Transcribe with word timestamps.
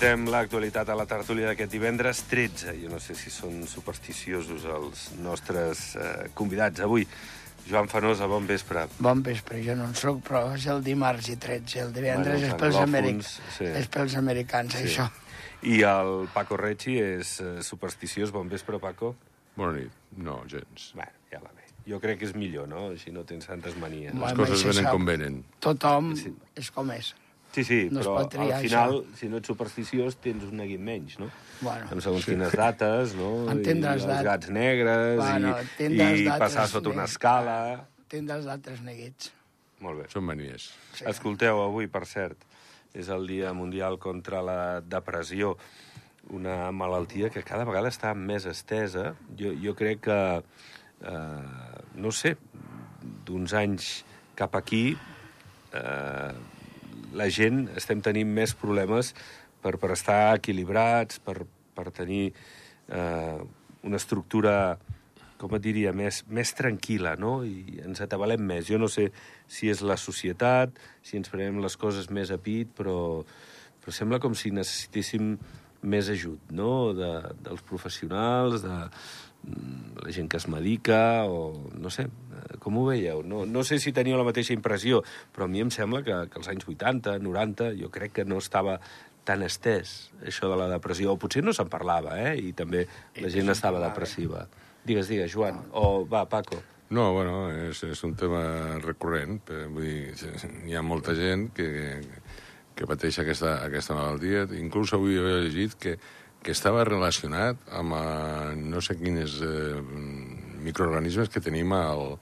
Comentem 0.00 0.30
l'actualitat 0.32 0.88
a 0.88 0.94
la 0.96 1.04
tertúlia 1.04 1.50
d'aquest 1.50 1.74
divendres 1.74 2.22
13. 2.30 2.72
Jo 2.80 2.88
no 2.88 2.96
sé 3.04 3.12
si 3.12 3.28
són 3.28 3.66
supersticiosos 3.68 4.62
els 4.64 5.02
nostres 5.20 5.82
eh, 6.00 6.30
convidats 6.32 6.80
avui. 6.86 7.04
Joan 7.68 7.90
Fanosa, 7.92 8.24
bon 8.24 8.46
vespre. 8.48 8.86
Bon 8.96 9.20
vespre, 9.20 9.60
jo 9.60 9.74
no 9.76 9.90
en 9.90 9.92
soc, 10.00 10.22
però 10.24 10.46
és 10.56 10.64
el 10.72 10.80
dimarts 10.86 11.28
i 11.28 11.36
13. 11.36 11.82
El 11.84 11.92
divendres 11.92 12.40
Bueno, 12.40 12.48
és, 12.48 12.56
pels 12.64 12.80
americ... 12.80 13.20
sí. 13.58 13.68
és 13.68 13.90
pels 13.92 14.16
americans, 14.16 14.72
Sí. 14.80 14.88
això. 14.88 15.10
I 15.68 15.82
el 15.84 16.14
Paco 16.32 16.56
Recci 16.56 16.96
és 16.96 17.36
eh, 17.44 17.52
supersticiós. 17.60 18.32
Bon 18.32 18.48
vespre, 18.48 18.80
Paco. 18.80 19.12
Bona 19.60 19.76
nit. 19.82 19.92
No, 20.16 20.40
gens. 20.48 20.94
Bueno, 20.96 21.12
ja 21.28 21.44
va 21.44 21.52
bé. 21.52 21.68
Jo 21.92 22.00
crec 22.00 22.22
que 22.24 22.30
és 22.32 22.32
millor, 22.32 22.72
no? 22.72 22.86
Així 22.96 23.12
no 23.12 23.28
tens 23.28 23.52
tantes 23.52 23.76
manies. 23.76 24.16
Bueno. 24.16 24.32
Les 24.32 24.48
coses 24.48 24.64
venen 24.64 24.80
sap. 24.88 24.94
com 24.96 25.04
venen. 25.12 25.42
Tothom 25.60 26.14
Sí. 26.16 26.32
és 26.56 26.70
com 26.72 26.88
és. 26.96 27.12
Sí, 27.50 27.64
sí, 27.66 27.78
No 27.90 27.98
però 27.98 28.28
triar, 28.30 28.60
al 28.60 28.62
final, 28.62 29.00
si 29.18 29.28
no 29.30 29.40
ets 29.40 29.50
supersticiós, 29.50 30.16
tens 30.22 30.44
un 30.46 30.60
neguit 30.60 30.78
menys, 30.86 31.16
no? 31.18 31.26
Bueno, 31.60 31.88
Amb 31.90 32.04
segons 32.04 32.28
quines 32.28 32.54
dates, 32.54 33.16
no? 33.18 33.30
Entendràs 33.50 34.04
I 34.04 34.06
els 34.06 34.22
gats 34.28 34.52
negres, 34.54 35.16
Bueno, 35.18 35.56
i, 35.82 35.88
i 36.22 36.28
passar 36.30 36.68
sota 36.70 36.92
una 36.92 37.08
escala... 37.10 37.56
tindràs 38.10 38.46
d'altres 38.46 38.80
neguits. 38.86 39.32
Molt 39.82 40.02
bé. 40.02 40.06
Són 40.12 40.24
manies. 40.28 40.70
Sí. 40.94 41.04
Escolteu, 41.10 41.60
avui, 41.64 41.88
per 41.90 42.04
cert, 42.06 42.46
és 42.94 43.10
el 43.10 43.26
Dia 43.30 43.52
Mundial 43.56 43.98
contra 44.02 44.42
la 44.42 44.58
Depressió, 44.82 45.56
una 46.30 46.70
malaltia 46.70 47.30
que 47.34 47.42
cada 47.46 47.66
vegada 47.66 47.90
està 47.90 48.12
més 48.14 48.46
estesa. 48.46 49.14
Jo, 49.38 49.54
jo 49.58 49.74
crec 49.78 50.02
que, 50.06 50.20
eh, 51.02 51.82
no 51.98 52.12
sé, 52.14 52.36
d'uns 53.26 53.54
anys 53.58 53.90
cap 54.38 54.54
aquí, 54.58 54.96
eh, 55.74 56.32
la 57.16 57.28
gent 57.32 57.66
estem 57.78 58.02
tenint 58.04 58.30
més 58.30 58.54
problemes 58.58 59.14
per, 59.62 59.76
per 59.80 59.92
estar 59.96 60.36
equilibrats, 60.36 61.20
per, 61.24 61.42
per 61.74 61.90
tenir 61.94 62.30
eh, 62.30 63.38
una 63.82 64.00
estructura 64.00 64.78
com 65.40 65.54
et 65.56 65.64
diria, 65.64 65.92
més, 65.96 66.20
més 66.28 66.52
tranquil·la, 66.52 67.14
no? 67.16 67.38
I 67.48 67.80
ens 67.86 68.02
atabalem 68.04 68.42
més. 68.44 68.66
Jo 68.68 68.76
no 68.80 68.90
sé 68.92 69.08
si 69.48 69.70
és 69.72 69.80
la 69.80 69.96
societat, 69.96 70.76
si 71.02 71.16
ens 71.16 71.32
prenem 71.32 71.62
les 71.64 71.78
coses 71.80 72.10
més 72.12 72.32
a 72.34 72.36
pit, 72.36 72.68
però, 72.76 73.22
però 73.80 73.94
sembla 73.96 74.20
com 74.20 74.36
si 74.36 74.52
necessitéssim 74.52 75.32
més 75.80 76.10
ajut, 76.12 76.52
no?, 76.52 76.92
de, 76.92 77.08
dels 77.40 77.64
professionals, 77.64 78.60
de 78.66 78.76
la 79.44 80.12
gent 80.12 80.28
que 80.30 80.38
es 80.38 80.48
medica, 80.48 81.24
o 81.26 81.70
no 81.76 81.90
sé, 81.90 82.06
eh, 82.06 82.56
com 82.62 82.78
ho 82.78 82.86
veieu? 82.88 83.22
No, 83.26 83.44
no 83.46 83.64
sé 83.64 83.78
si 83.80 83.92
teniu 83.96 84.18
la 84.18 84.26
mateixa 84.26 84.54
impressió, 84.56 85.02
però 85.34 85.46
a 85.46 85.52
mi 85.52 85.62
em 85.64 85.70
sembla 85.74 86.02
que, 86.06 86.16
que 86.30 86.40
als 86.40 86.50
anys 86.52 86.66
80, 86.68 87.18
90, 87.24 87.72
jo 87.80 87.90
crec 87.92 88.12
que 88.20 88.24
no 88.28 88.38
estava 88.38 88.78
tan 89.24 89.44
estès, 89.44 90.10
això 90.26 90.48
de 90.50 90.56
la 90.56 90.68
depressió, 90.72 91.12
o 91.12 91.20
potser 91.20 91.42
no 91.44 91.52
se'n 91.56 91.68
parlava, 91.70 92.16
eh?, 92.18 92.36
i 92.40 92.52
també 92.56 92.86
la 93.20 93.30
gent 93.32 93.52
estava 93.52 93.80
depressiva. 93.82 94.46
Digues, 94.84 95.08
digues, 95.12 95.32
Joan. 95.32 95.60
O, 95.76 96.06
va, 96.08 96.24
Paco. 96.28 96.56
No, 96.90 97.12
bueno, 97.14 97.50
és, 97.52 97.82
és 97.86 98.00
un 98.02 98.16
tema 98.18 98.40
recurrent. 98.82 99.42
eh, 99.52 99.66
Vull 99.70 99.84
dir, 99.86 100.30
hi 100.66 100.74
ha 100.74 100.82
molta 100.82 101.14
gent 101.14 101.50
que, 101.54 101.68
que 102.74 102.88
pateix 102.88 103.20
aquesta, 103.22 103.58
aquesta 103.66 103.94
malaltia. 103.94 104.46
Inclús 104.58 104.96
avui 104.96 105.20
he 105.20 105.36
llegit 105.44 105.76
que, 105.78 105.94
que 106.42 106.52
estava 106.54 106.84
relacionat 106.88 107.58
amb 107.76 107.92
eh, 107.98 108.54
no 108.56 108.80
sé 108.80 108.96
quines 109.00 109.38
eh, 109.44 109.80
microorganismes 110.64 111.28
que 111.32 111.40
tenim 111.44 111.72
al, 111.76 112.16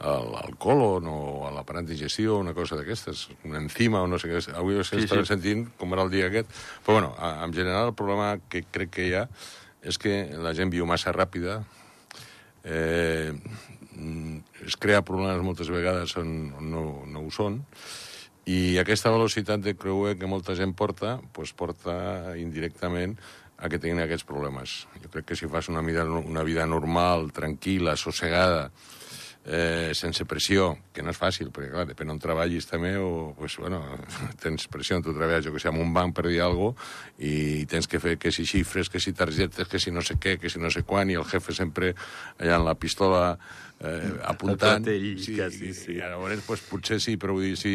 al, 0.00 0.28
al 0.42 0.56
colon 0.60 1.06
o 1.08 1.46
a 1.48 1.52
l'aparat 1.54 1.86
digestiu, 1.88 2.36
una 2.40 2.52
cosa 2.56 2.76
d'aquestes, 2.76 3.28
una 3.48 3.60
enzima 3.62 4.02
o 4.02 4.08
no 4.10 4.18
sé 4.20 4.28
què. 4.28 4.42
Avui 4.56 4.76
Sí, 4.84 5.00
estava 5.04 5.24
sí. 5.24 5.32
sentint 5.34 5.66
com 5.80 5.92
era 5.96 6.04
el 6.04 6.12
dia 6.12 6.28
aquest. 6.28 6.48
Però, 6.84 6.98
bueno, 7.00 7.14
a- 7.18 7.44
en 7.46 7.52
general, 7.54 7.88
el 7.92 7.94
problema 7.98 8.34
que 8.48 8.64
crec 8.64 8.90
que 8.98 9.08
hi 9.08 9.14
ha 9.16 9.26
és 9.82 9.98
que 9.98 10.28
la 10.38 10.52
gent 10.54 10.70
viu 10.70 10.84
massa 10.86 11.12
ràpida, 11.12 11.62
eh, 12.64 13.32
es 14.66 14.76
crea 14.80 15.02
problemes 15.04 15.42
moltes 15.44 15.68
vegades 15.72 16.14
on, 16.16 16.52
on 16.58 16.70
no, 16.70 16.82
no 17.06 17.24
ho 17.26 17.30
són, 17.34 17.60
i 18.46 18.76
aquesta 18.80 19.10
velocitat 19.14 19.60
de 19.62 19.74
creuer 19.78 20.16
que 20.18 20.26
molta 20.30 20.54
gent 20.58 20.72
porta, 20.74 21.16
pues 21.34 21.52
porta 21.54 22.32
indirectament 22.40 23.16
a 23.62 23.70
que 23.70 23.78
tinguin 23.78 24.02
aquests 24.02 24.26
problemes. 24.26 24.82
Jo 24.98 25.12
crec 25.12 25.30
que 25.30 25.38
si 25.38 25.46
fas 25.46 25.70
una 25.70 25.84
vida, 25.86 26.04
una 26.04 26.42
vida 26.42 26.66
normal, 26.66 27.30
tranquil·la, 27.34 27.94
sossegada, 27.96 28.70
eh, 29.44 29.90
sense 29.94 30.24
pressió, 30.24 30.76
que 30.94 31.02
no 31.02 31.10
és 31.10 31.18
fàcil, 31.18 31.50
perquè, 31.54 31.70
clar, 31.72 31.86
depèn 31.88 32.12
on 32.14 32.20
treballis 32.22 32.68
també, 32.68 32.92
o, 32.98 33.32
pues, 33.38 33.56
bueno, 33.62 33.80
tens 34.42 34.68
pressió 34.70 35.00
tu 35.02 35.14
treball, 35.16 35.42
jo 35.44 35.54
que 35.54 35.62
sé, 35.62 35.70
en 35.72 35.80
un 35.82 35.92
banc 35.94 36.14
per 36.16 36.28
dir 36.28 36.42
alguna 36.44 36.74
cosa, 36.76 36.90
i 37.18 37.64
tens 37.70 37.90
que 37.90 38.00
fer 38.02 38.16
que 38.22 38.32
si 38.34 38.46
xifres, 38.48 38.90
que 38.92 39.02
si 39.02 39.14
targetes, 39.16 39.68
que 39.68 39.82
si 39.82 39.94
no 39.94 40.02
sé 40.02 40.18
què, 40.22 40.38
que 40.42 40.50
si 40.50 40.62
no 40.62 40.70
sé 40.70 40.84
quan, 40.86 41.10
i 41.10 41.18
el 41.18 41.26
jefe 41.26 41.54
sempre 41.56 41.94
allà 42.38 42.58
amb 42.58 42.70
la 42.70 42.76
pistola 42.78 43.24
eh, 43.82 44.12
apuntant. 44.30 44.86
tot 44.86 44.94
ell, 44.94 45.10
quasi, 45.18 45.74
sí. 45.74 45.98
I 45.98 46.02
llavors, 46.04 46.46
pues, 46.46 46.62
potser 46.70 47.00
sí, 47.02 47.18
però 47.18 47.34
vull 47.38 47.50
dir, 47.50 47.58
si, 47.58 47.74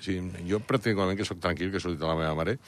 si, 0.00 0.18
jo 0.48 0.62
particularment 0.64 1.20
que 1.20 1.28
sóc 1.28 1.40
tranquil, 1.44 1.72
que 1.72 1.82
dit 1.92 2.02
a 2.02 2.12
la 2.12 2.20
meva 2.20 2.36
mare, 2.38 2.58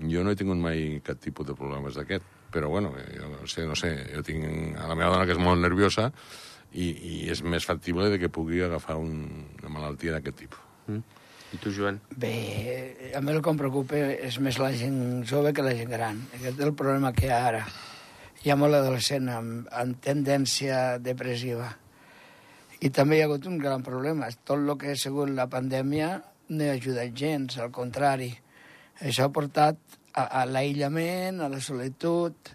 jo 0.00 0.22
no 0.24 0.32
he 0.32 0.38
tingut 0.38 0.60
mai 0.60 1.00
cap 1.04 1.20
tipus 1.20 1.46
de 1.48 1.56
problemes 1.58 1.98
d'aquest, 1.98 2.24
però 2.52 2.68
bueno, 2.68 2.92
jo 3.16 3.28
no 3.32 3.46
sé, 3.48 3.66
no 3.66 3.76
sé, 3.78 3.92
jo 4.12 4.22
tinc 4.26 4.76
a 4.76 4.88
la 4.88 4.96
meva 4.96 5.12
dona 5.14 5.26
que 5.28 5.36
és 5.36 5.40
molt 5.40 5.60
nerviosa 5.62 6.10
i, 6.72 6.88
i 6.88 7.16
és 7.32 7.42
més 7.44 7.64
factible 7.68 8.08
de 8.12 8.20
que 8.20 8.32
pugui 8.32 8.62
agafar 8.64 8.98
un, 9.00 9.26
una 9.60 9.72
malaltia 9.72 10.16
d'aquest 10.16 10.40
tipus. 10.44 10.70
Mm? 10.88 11.20
I 11.52 11.58
tu, 11.60 11.68
Joan? 11.76 11.98
Bé, 12.16 13.12
a 13.12 13.20
mi 13.20 13.32
el 13.34 13.42
que 13.44 13.52
em 13.52 13.58
preocupa 13.60 13.98
és 14.00 14.38
més 14.40 14.56
la 14.60 14.70
gent 14.72 15.20
jove 15.28 15.52
que 15.52 15.64
la 15.64 15.74
gent 15.76 15.90
gran. 15.92 16.22
Aquest 16.32 16.56
és 16.56 16.64
el 16.64 16.72
problema 16.72 17.12
que 17.12 17.26
hi 17.28 17.32
ha 17.32 17.40
ara. 17.50 17.66
Hi 18.42 18.50
ha 18.50 18.56
molt 18.56 18.78
adolescent 18.78 19.28
amb, 19.28 19.66
amb 19.68 19.98
tendència 20.02 20.96
depressiva. 20.98 21.68
I 22.80 22.88
també 22.90 23.18
hi 23.18 23.22
ha 23.22 23.28
hagut 23.28 23.44
un 23.50 23.60
gran 23.60 23.84
problema. 23.84 24.30
Tot 24.48 24.64
el 24.64 24.72
que 24.80 24.94
ha 24.94 24.98
sigut 24.98 25.28
la 25.36 25.46
pandèmia 25.52 26.14
no 26.48 26.70
ha 26.70 26.78
ajudat 26.78 27.12
gens, 27.20 27.58
al 27.60 27.70
contrari. 27.70 28.32
Això 29.02 29.26
ha 29.26 29.34
portat 29.34 29.78
a, 30.14 30.24
a 30.24 30.44
l'aïllament, 30.46 31.40
a 31.42 31.50
la 31.50 31.60
solitud, 31.60 32.52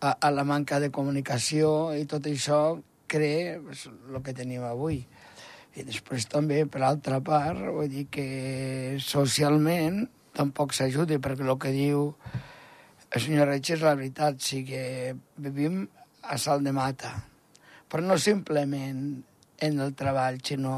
a, 0.00 0.14
a 0.14 0.30
la 0.30 0.44
manca 0.46 0.78
de 0.82 0.92
comunicació, 0.94 1.92
i 1.98 2.06
tot 2.10 2.28
això 2.30 2.62
crea 3.10 3.58
pues, 3.62 3.88
el 3.90 4.22
que 4.22 4.34
tenim 4.36 4.64
avui. 4.66 5.02
I 5.72 5.86
després 5.88 6.28
també, 6.28 6.62
per 6.68 6.82
altra 6.84 7.18
part, 7.24 7.60
vull 7.74 7.90
dir 7.90 8.06
que 8.12 8.26
socialment 9.02 10.04
tampoc 10.36 10.76
s'ajudi, 10.76 11.18
perquè 11.22 11.46
el 11.46 11.58
que 11.60 11.72
diu 11.74 12.06
el 13.12 13.20
senyor 13.20 13.50
Reig 13.50 13.74
és 13.74 13.82
la 13.84 13.96
veritat, 13.96 14.38
o 14.40 14.46
sigui, 14.46 15.12
vivim 15.44 15.82
a 16.22 16.38
salt 16.40 16.64
de 16.64 16.72
mata, 16.72 17.12
però 17.90 18.04
no 18.06 18.16
simplement 18.16 19.02
en 19.62 19.80
el 19.84 19.92
treball, 19.98 20.38
sinó 20.44 20.76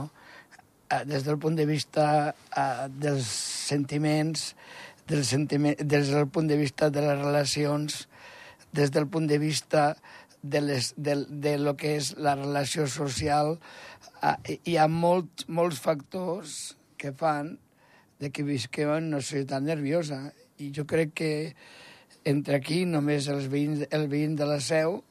eh, 0.91 1.05
des 1.07 1.23
del 1.27 1.39
punt 1.39 1.55
de 1.59 1.67
vista 1.69 2.07
eh, 2.33 2.89
dels 2.91 3.29
sentiments, 3.69 4.55
del 5.09 5.23
des 5.23 6.09
del 6.11 6.29
punt 6.29 6.49
de 6.49 6.57
vista 6.57 6.91
de 6.91 7.01
les 7.01 7.19
relacions, 7.19 8.09
des 8.73 8.91
del 8.91 9.07
punt 9.07 9.27
de 9.29 9.39
vista 9.39 9.97
de, 10.43 10.61
les, 10.61 10.95
de, 10.97 11.25
de 11.29 11.59
lo 11.59 11.77
que 11.77 11.97
és 11.97 12.15
la 12.17 12.35
relació 12.37 12.87
social, 12.87 13.59
eh, 14.23 14.59
hi 14.65 14.77
ha 14.77 14.89
molt, 14.89 15.47
molts 15.49 15.81
factors 15.81 16.75
que 16.97 17.13
fan 17.13 17.57
de 18.21 18.31
que 18.31 18.45
visquem 18.45 18.93
en 18.93 19.11
una 19.13 19.21
societat 19.21 19.65
nerviosa. 19.65 20.21
I 20.61 20.71
jo 20.73 20.85
crec 20.89 21.15
que 21.17 21.33
entre 22.25 22.57
aquí, 22.57 22.85
només 22.89 23.29
els 23.29 23.49
veïns, 23.53 23.85
el 23.93 24.09
veïn 24.09 24.37
de 24.37 24.49
la 24.49 24.61
Seu, 24.65 25.03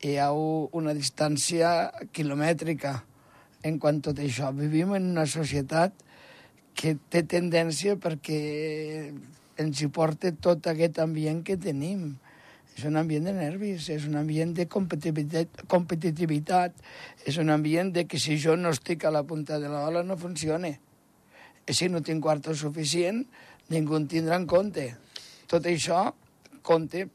hi 0.00 0.16
ha 0.16 0.30
una 0.32 0.94
distància 0.94 1.90
quilomètrica 2.14 2.94
en 3.66 3.78
quant 3.82 3.98
a 4.00 4.06
tot 4.08 4.20
això. 4.22 4.52
Vivim 4.56 4.94
en 4.96 5.10
una 5.12 5.26
societat 5.26 5.96
que 6.78 6.94
té 7.10 7.24
tendència 7.26 7.96
perquè 7.98 8.38
ens 9.58 9.82
hi 9.82 9.88
porta 9.90 10.30
tot 10.38 10.68
aquest 10.70 11.00
ambient 11.02 11.42
que 11.46 11.58
tenim. 11.58 12.12
És 12.78 12.84
un 12.86 12.94
ambient 13.00 13.24
de 13.26 13.32
nervis, 13.34 13.88
és 13.90 14.04
un 14.06 14.14
ambient 14.20 14.52
de 14.54 14.68
competitivitat, 14.70 15.64
competitivitat 15.66 16.76
és 17.26 17.38
un 17.42 17.50
ambient 17.50 17.90
de 17.90 18.04
que 18.06 18.20
si 18.22 18.36
jo 18.38 18.54
no 18.54 18.70
estic 18.70 19.02
a 19.02 19.10
la 19.10 19.24
punta 19.26 19.58
de 19.58 19.66
la 19.72 19.82
ola 19.88 20.04
no 20.06 20.14
funciona. 20.16 20.70
I 21.66 21.74
si 21.74 21.88
no 21.90 22.04
tinc 22.06 22.22
quarto 22.22 22.54
suficient, 22.54 23.24
ningú 23.74 23.98
en 23.98 24.06
tindrà 24.06 24.38
en 24.38 24.46
compte. 24.46 24.92
Tot 25.50 25.66
això 25.66 26.06
compte 26.62 27.08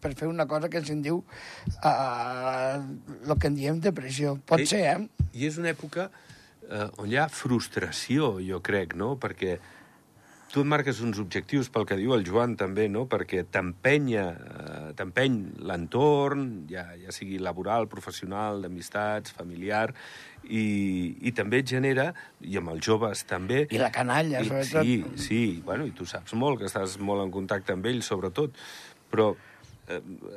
per 0.00 0.14
fer 0.14 0.30
una 0.30 0.46
cosa 0.48 0.70
que 0.70 0.80
se'n 0.86 1.02
diu 1.02 1.18
uh, 1.18 2.78
el 2.78 3.34
que 3.34 3.50
en 3.50 3.58
diem 3.58 3.82
depressió. 3.82 4.38
Pot 4.46 4.62
I- 4.62 4.70
ser, 4.70 4.84
eh? 4.94 5.26
I 5.34 5.50
és 5.50 5.58
una 5.58 5.74
època 5.74 6.06
eh, 6.70 6.88
on 7.02 7.10
hi 7.10 7.18
ha 7.18 7.28
frustració, 7.28 8.38
jo 8.44 8.62
crec, 8.64 8.96
no? 8.98 9.16
Perquè 9.20 9.58
tu 10.50 10.64
et 10.64 10.66
marques 10.66 10.98
uns 11.04 11.18
objectius 11.22 11.68
pel 11.70 11.84
que 11.86 11.96
diu 11.98 12.12
el 12.16 12.24
Joan 12.26 12.56
també, 12.58 12.88
no? 12.90 13.04
perquè 13.10 13.44
t'empenya, 13.54 14.24
eh, 14.34 14.88
t'empeny 14.98 15.36
l'entorn, 15.68 16.46
ja, 16.70 16.88
ja 16.98 17.14
sigui 17.14 17.38
laboral, 17.38 17.86
professional, 17.92 18.58
d'amistats, 18.64 19.34
familiar, 19.36 19.92
i, 20.42 20.64
i 21.22 21.34
també 21.36 21.62
et 21.62 21.70
genera, 21.70 22.08
i 22.42 22.58
amb 22.58 22.74
els 22.74 22.82
joves 22.86 23.22
també... 23.30 23.62
I 23.70 23.82
la 23.82 23.92
canalla, 23.94 24.42
i, 24.42 24.50
sobretot. 24.50 24.90
Sí, 24.90 25.28
sí, 25.28 25.42
bueno, 25.66 25.86
i 25.86 25.94
tu 25.94 26.08
saps 26.08 26.34
molt, 26.34 26.58
que 26.58 26.66
estàs 26.70 26.98
molt 26.98 27.22
en 27.28 27.30
contacte 27.34 27.76
amb 27.76 27.86
ells, 27.86 28.10
sobretot, 28.10 28.58
però 29.10 29.30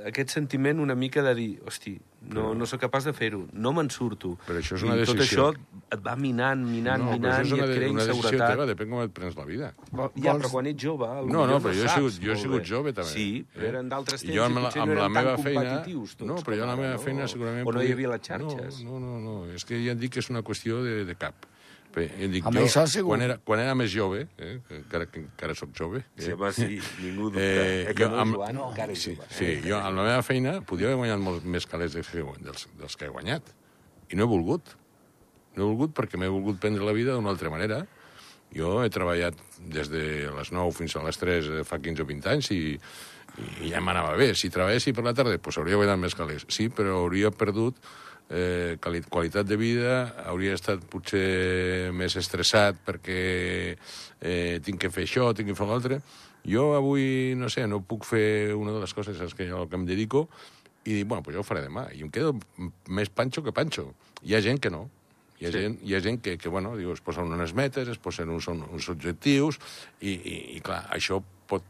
aquest 0.08 0.30
sentiment 0.34 0.80
una 0.80 0.96
mica 0.96 1.22
de 1.22 1.34
dir, 1.36 1.50
hosti, 1.68 1.94
no, 2.34 2.54
no 2.56 2.66
sóc 2.66 2.80
capaç 2.82 3.06
de 3.10 3.14
fer-ho, 3.14 3.44
no 3.54 3.74
me'n 3.76 3.90
surto. 3.94 4.34
Però 4.48 4.58
això 4.60 4.78
és 4.80 4.84
una 4.88 4.96
I 4.98 5.06
tot 5.06 5.18
decisió. 5.20 5.50
això 5.52 5.90
et 5.94 6.02
va 6.06 6.16
minant, 6.16 6.64
minant, 6.66 7.04
no, 7.04 7.12
però 7.12 7.20
minant, 7.20 7.34
això 7.34 7.44
és 7.44 7.50
i 7.50 7.54
una, 7.60 7.66
et 7.68 7.76
crea 7.78 7.92
una 7.92 8.06
decisió 8.06 8.22
inseguretat. 8.24 8.52
teva, 8.56 8.66
depèn 8.72 8.90
com 8.90 9.02
et 9.04 9.14
prens 9.14 9.36
la 9.38 9.46
vida. 9.46 9.74
Vol- 9.92 10.12
Ja, 10.16 10.32
vols- 10.34 10.44
però 10.46 10.52
quan 10.52 10.66
ets 10.72 10.84
jove... 10.84 11.08
No, 11.32 11.46
no, 11.48 11.60
però 11.60 11.74
jo 11.78 11.84
he 11.86 11.90
sigut- 11.90 12.20
jo 12.24 12.32
he 12.34 12.38
sigut 12.38 12.64
jove, 12.66 12.94
també. 12.94 13.10
Sí, 13.12 13.46
però 13.54 13.64
Eh? 13.66 13.70
eren 13.70 13.90
d'altres 13.90 14.24
I 14.24 14.28
temps 14.28 14.36
jo 14.36 14.42
i 14.42 14.46
amb 14.46 14.56
la- 14.58 14.64
potser 14.70 14.82
amb 14.82 14.90
no 14.90 14.96
la 14.96 15.02
eren 15.06 15.12
meva 15.14 15.36
tan 15.36 15.44
feina- 15.44 15.62
competitius 15.70 16.16
tots. 16.16 16.28
No, 16.28 16.36
però 16.42 16.56
jo 16.58 16.64
amb 16.64 16.72
la 16.72 16.82
meva 16.88 16.98
feina 17.00 17.22
no? 17.22 17.28
segurament... 17.28 17.68
O 17.68 17.72
no 17.72 17.82
hi 17.84 17.92
havia 17.92 18.10
les 18.10 18.22
xarxes. 18.22 18.84
No, 18.84 19.00
no, 19.00 19.20
no, 19.20 19.20
no, 19.20 19.52
és 19.54 19.66
que 19.66 19.84
ja 19.86 19.92
et 19.92 20.00
dic 20.00 20.14
que 20.14 20.20
és 20.20 20.30
una 20.30 20.42
qüestió 20.42 20.82
de, 20.84 21.04
de 21.06 21.16
cap. 21.16 21.46
Bé, 21.94 22.07
dic, 22.28 22.45
Home, 22.50 22.60
jo, 22.63 22.66
això 22.66 22.88
segur. 22.90 23.12
quan 23.12 23.22
era, 23.22 23.36
quan 23.45 23.60
era 23.62 23.75
més 23.78 23.92
jove, 23.94 24.24
eh, 24.42 24.60
que 24.68 24.78
encara, 24.80 25.06
que 25.12 25.19
encara 25.22 25.54
sóc 25.54 25.69
jove... 25.78 26.01
Sí, 26.18 26.31
eh, 26.31 26.34
home, 26.34 26.50
sí, 26.51 26.80
ningú 27.04 27.28
dubta. 27.30 27.40
Eh, 27.44 27.86
Eh, 27.90 27.94
que 27.94 28.04
jo 28.04 28.10
no, 28.10 28.18
amb- 28.24 28.36
Joan, 28.40 28.57
encara 28.72 28.92
és 28.95 29.04
sí, 29.04 29.13
jove. 29.16 29.28
sí, 29.30 29.50
jo 29.68 29.78
amb 29.78 29.98
la 30.00 30.07
meva 30.10 30.24
feina 30.25 30.56
podia 30.66 30.88
haver 30.90 30.98
guanyat 31.04 31.22
molts 31.22 31.45
més 31.45 31.68
calés 31.69 31.94
dels, 31.94 32.10
que- 32.10 32.25
dels, 32.42 32.66
dels 32.80 32.95
que 32.98 33.06
he 33.06 33.13
guanyat. 33.13 33.44
I 34.10 34.16
no 34.18 34.24
he 34.25 34.28
volgut. 34.28 34.74
No 35.56 35.63
he 35.68 35.68
volgut 35.75 35.94
perquè 35.94 36.18
m'he 36.18 36.28
volgut 36.34 36.57
prendre 36.60 36.81
la 36.84 36.94
vida 36.98 37.13
d'una 37.13 37.30
altra 37.30 37.51
manera. 37.54 37.84
Jo 38.54 38.84
he 38.84 38.89
treballat 38.89 39.38
des 39.62 39.88
de 39.89 40.31
les 40.34 40.51
9 40.51 40.72
fins 40.74 40.96
a 40.98 41.04
les 41.06 41.18
3 41.18 41.46
eh, 41.60 41.63
fa 41.63 41.78
15 41.78 42.01
o 42.01 42.06
20 42.10 42.25
anys 42.30 42.50
i, 42.54 42.80
i 43.62 43.69
ja 43.69 43.80
m'anava 43.81 44.16
bé. 44.18 44.34
Si 44.34 44.50
treballessi 44.50 44.94
per 44.94 45.04
la 45.06 45.13
tarda, 45.13 45.38
doncs 45.38 45.57
hauria 45.62 45.78
guanyat 45.78 46.01
més 46.01 46.16
calés. 46.18 46.46
Sí, 46.50 46.69
però 46.74 47.04
hauria 47.06 47.30
perdut 47.30 47.78
eh, 48.34 48.78
quali 48.82 49.04
qualitat 49.06 49.46
de 49.48 49.58
vida, 49.60 49.98
hauria 50.26 50.56
estat 50.58 50.82
potser 50.90 51.92
més 51.94 52.16
estressat 52.20 52.80
perquè 52.86 53.20
eh, 53.78 54.60
tinc 54.66 54.82
que 54.82 54.90
fer 54.94 55.06
això, 55.06 55.30
tinc 55.38 55.52
que 55.52 55.58
fer 55.58 55.70
l'altre. 55.70 56.02
Jo 56.44 56.74
avui, 56.76 57.36
no 57.40 57.48
sé, 57.54 57.68
no 57.70 57.84
puc 57.88 58.04
fer 58.10 58.52
una 58.58 58.74
de 58.76 58.82
les 58.82 58.94
coses 58.98 59.20
a 59.20 59.30
les 59.30 59.38
que, 59.38 59.48
a 59.48 59.62
que 59.70 59.80
em 59.80 59.86
dedico 59.88 60.26
i 60.84 60.98
dic, 60.98 61.08
bueno, 61.08 61.24
pues 61.24 61.38
jo 61.38 61.44
ho 61.44 61.48
faré 61.48 61.62
demà. 61.64 61.86
I 61.96 62.04
em 62.04 62.10
quedo 62.12 62.34
més 62.92 63.08
panxo 63.14 63.44
que 63.46 63.54
panxo. 63.56 63.94
Hi 64.26 64.36
ha 64.36 64.42
gent 64.44 64.60
que 64.60 64.74
no. 64.74 64.90
Hi 65.40 65.48
ha, 65.48 65.52
Sí. 65.52 65.60
gent, 65.60 65.78
hi 65.84 65.96
ha 65.96 66.02
gent 66.04 66.22
que, 66.24 66.38
que 66.38 66.50
bueno, 66.50 66.76
diu, 66.80 66.92
es 66.94 67.02
posen 67.04 67.32
unes 67.32 67.54
metes, 67.56 67.88
es 67.88 67.98
posen 68.00 68.30
uns, 68.30 68.48
uns 68.48 68.90
objectius, 68.90 69.60
i, 70.02 70.12
i, 70.12 70.36
i 70.58 70.62
clar, 70.64 70.84
això 70.92 71.22
pot 71.48 71.64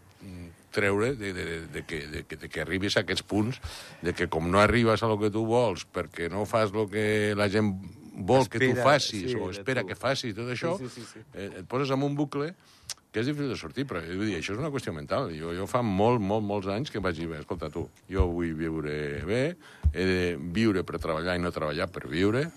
treure 0.73 1.13
de, 1.15 1.31
de, 1.33 1.43
de, 1.45 1.57
de, 1.77 1.83
que, 1.87 1.99
de, 2.09 2.23
que, 2.27 2.37
de 2.41 2.49
que 2.49 2.63
arribis 2.65 2.97
a 2.97 3.03
aquests 3.05 3.23
punts, 3.29 3.59
de 4.03 4.13
que 4.17 4.27
com 4.31 4.49
no 4.51 4.59
arribes 4.61 5.03
a 5.05 5.09
lo 5.11 5.19
que 5.21 5.29
tu 5.33 5.45
vols, 5.47 5.85
perquè 5.93 6.29
no 6.33 6.45
fas 6.49 6.73
el 6.73 6.89
que 6.91 7.05
la 7.37 7.49
gent 7.53 7.75
vol 8.13 8.45
que 8.49 8.59
tu 8.61 8.71
Espera, 8.71 8.83
facis, 8.85 9.31
sí, 9.31 9.37
o 9.39 9.49
espera 9.53 9.81
tu. 9.81 9.87
que 9.89 9.95
facis, 9.97 10.35
tot 10.37 10.49
això, 10.53 10.75
Sí, 10.77 10.89
sí, 10.89 11.01
sí, 11.01 11.07
sí. 11.15 11.27
Eh, 11.33 11.49
et 11.61 11.69
poses 11.69 11.89
en 11.95 12.03
un 12.05 12.13
bucle 12.17 12.51
que 13.13 13.21
és 13.21 13.27
difícil 13.29 13.51
de 13.53 13.57
sortir, 13.57 13.85
però 13.85 13.99
vull 14.01 14.25
dir, 14.25 14.39
això 14.39 14.55
és 14.55 14.59
una 14.61 14.71
qüestió 14.73 14.89
mental. 14.93 15.29
Jo, 15.37 15.51
jo 15.53 15.67
fa 15.69 15.83
molt, 15.85 16.17
molt, 16.21 16.41
molts 16.45 16.69
anys 16.73 16.89
que 16.89 16.97
vaig 17.01 17.13
dir, 17.19 17.27
escolta, 17.37 17.69
tu, 17.69 17.83
jo 18.09 18.25
vull 18.31 18.55
viure 18.57 18.95
bé, 19.29 19.41
he 19.93 20.05
de 20.09 20.21
viure 20.53 20.81
per 20.85 20.97
treballar 21.01 21.35
i 21.37 21.41
no 21.43 21.51
treballar 21.53 21.85
per 21.93 22.07
viure, 22.09 22.47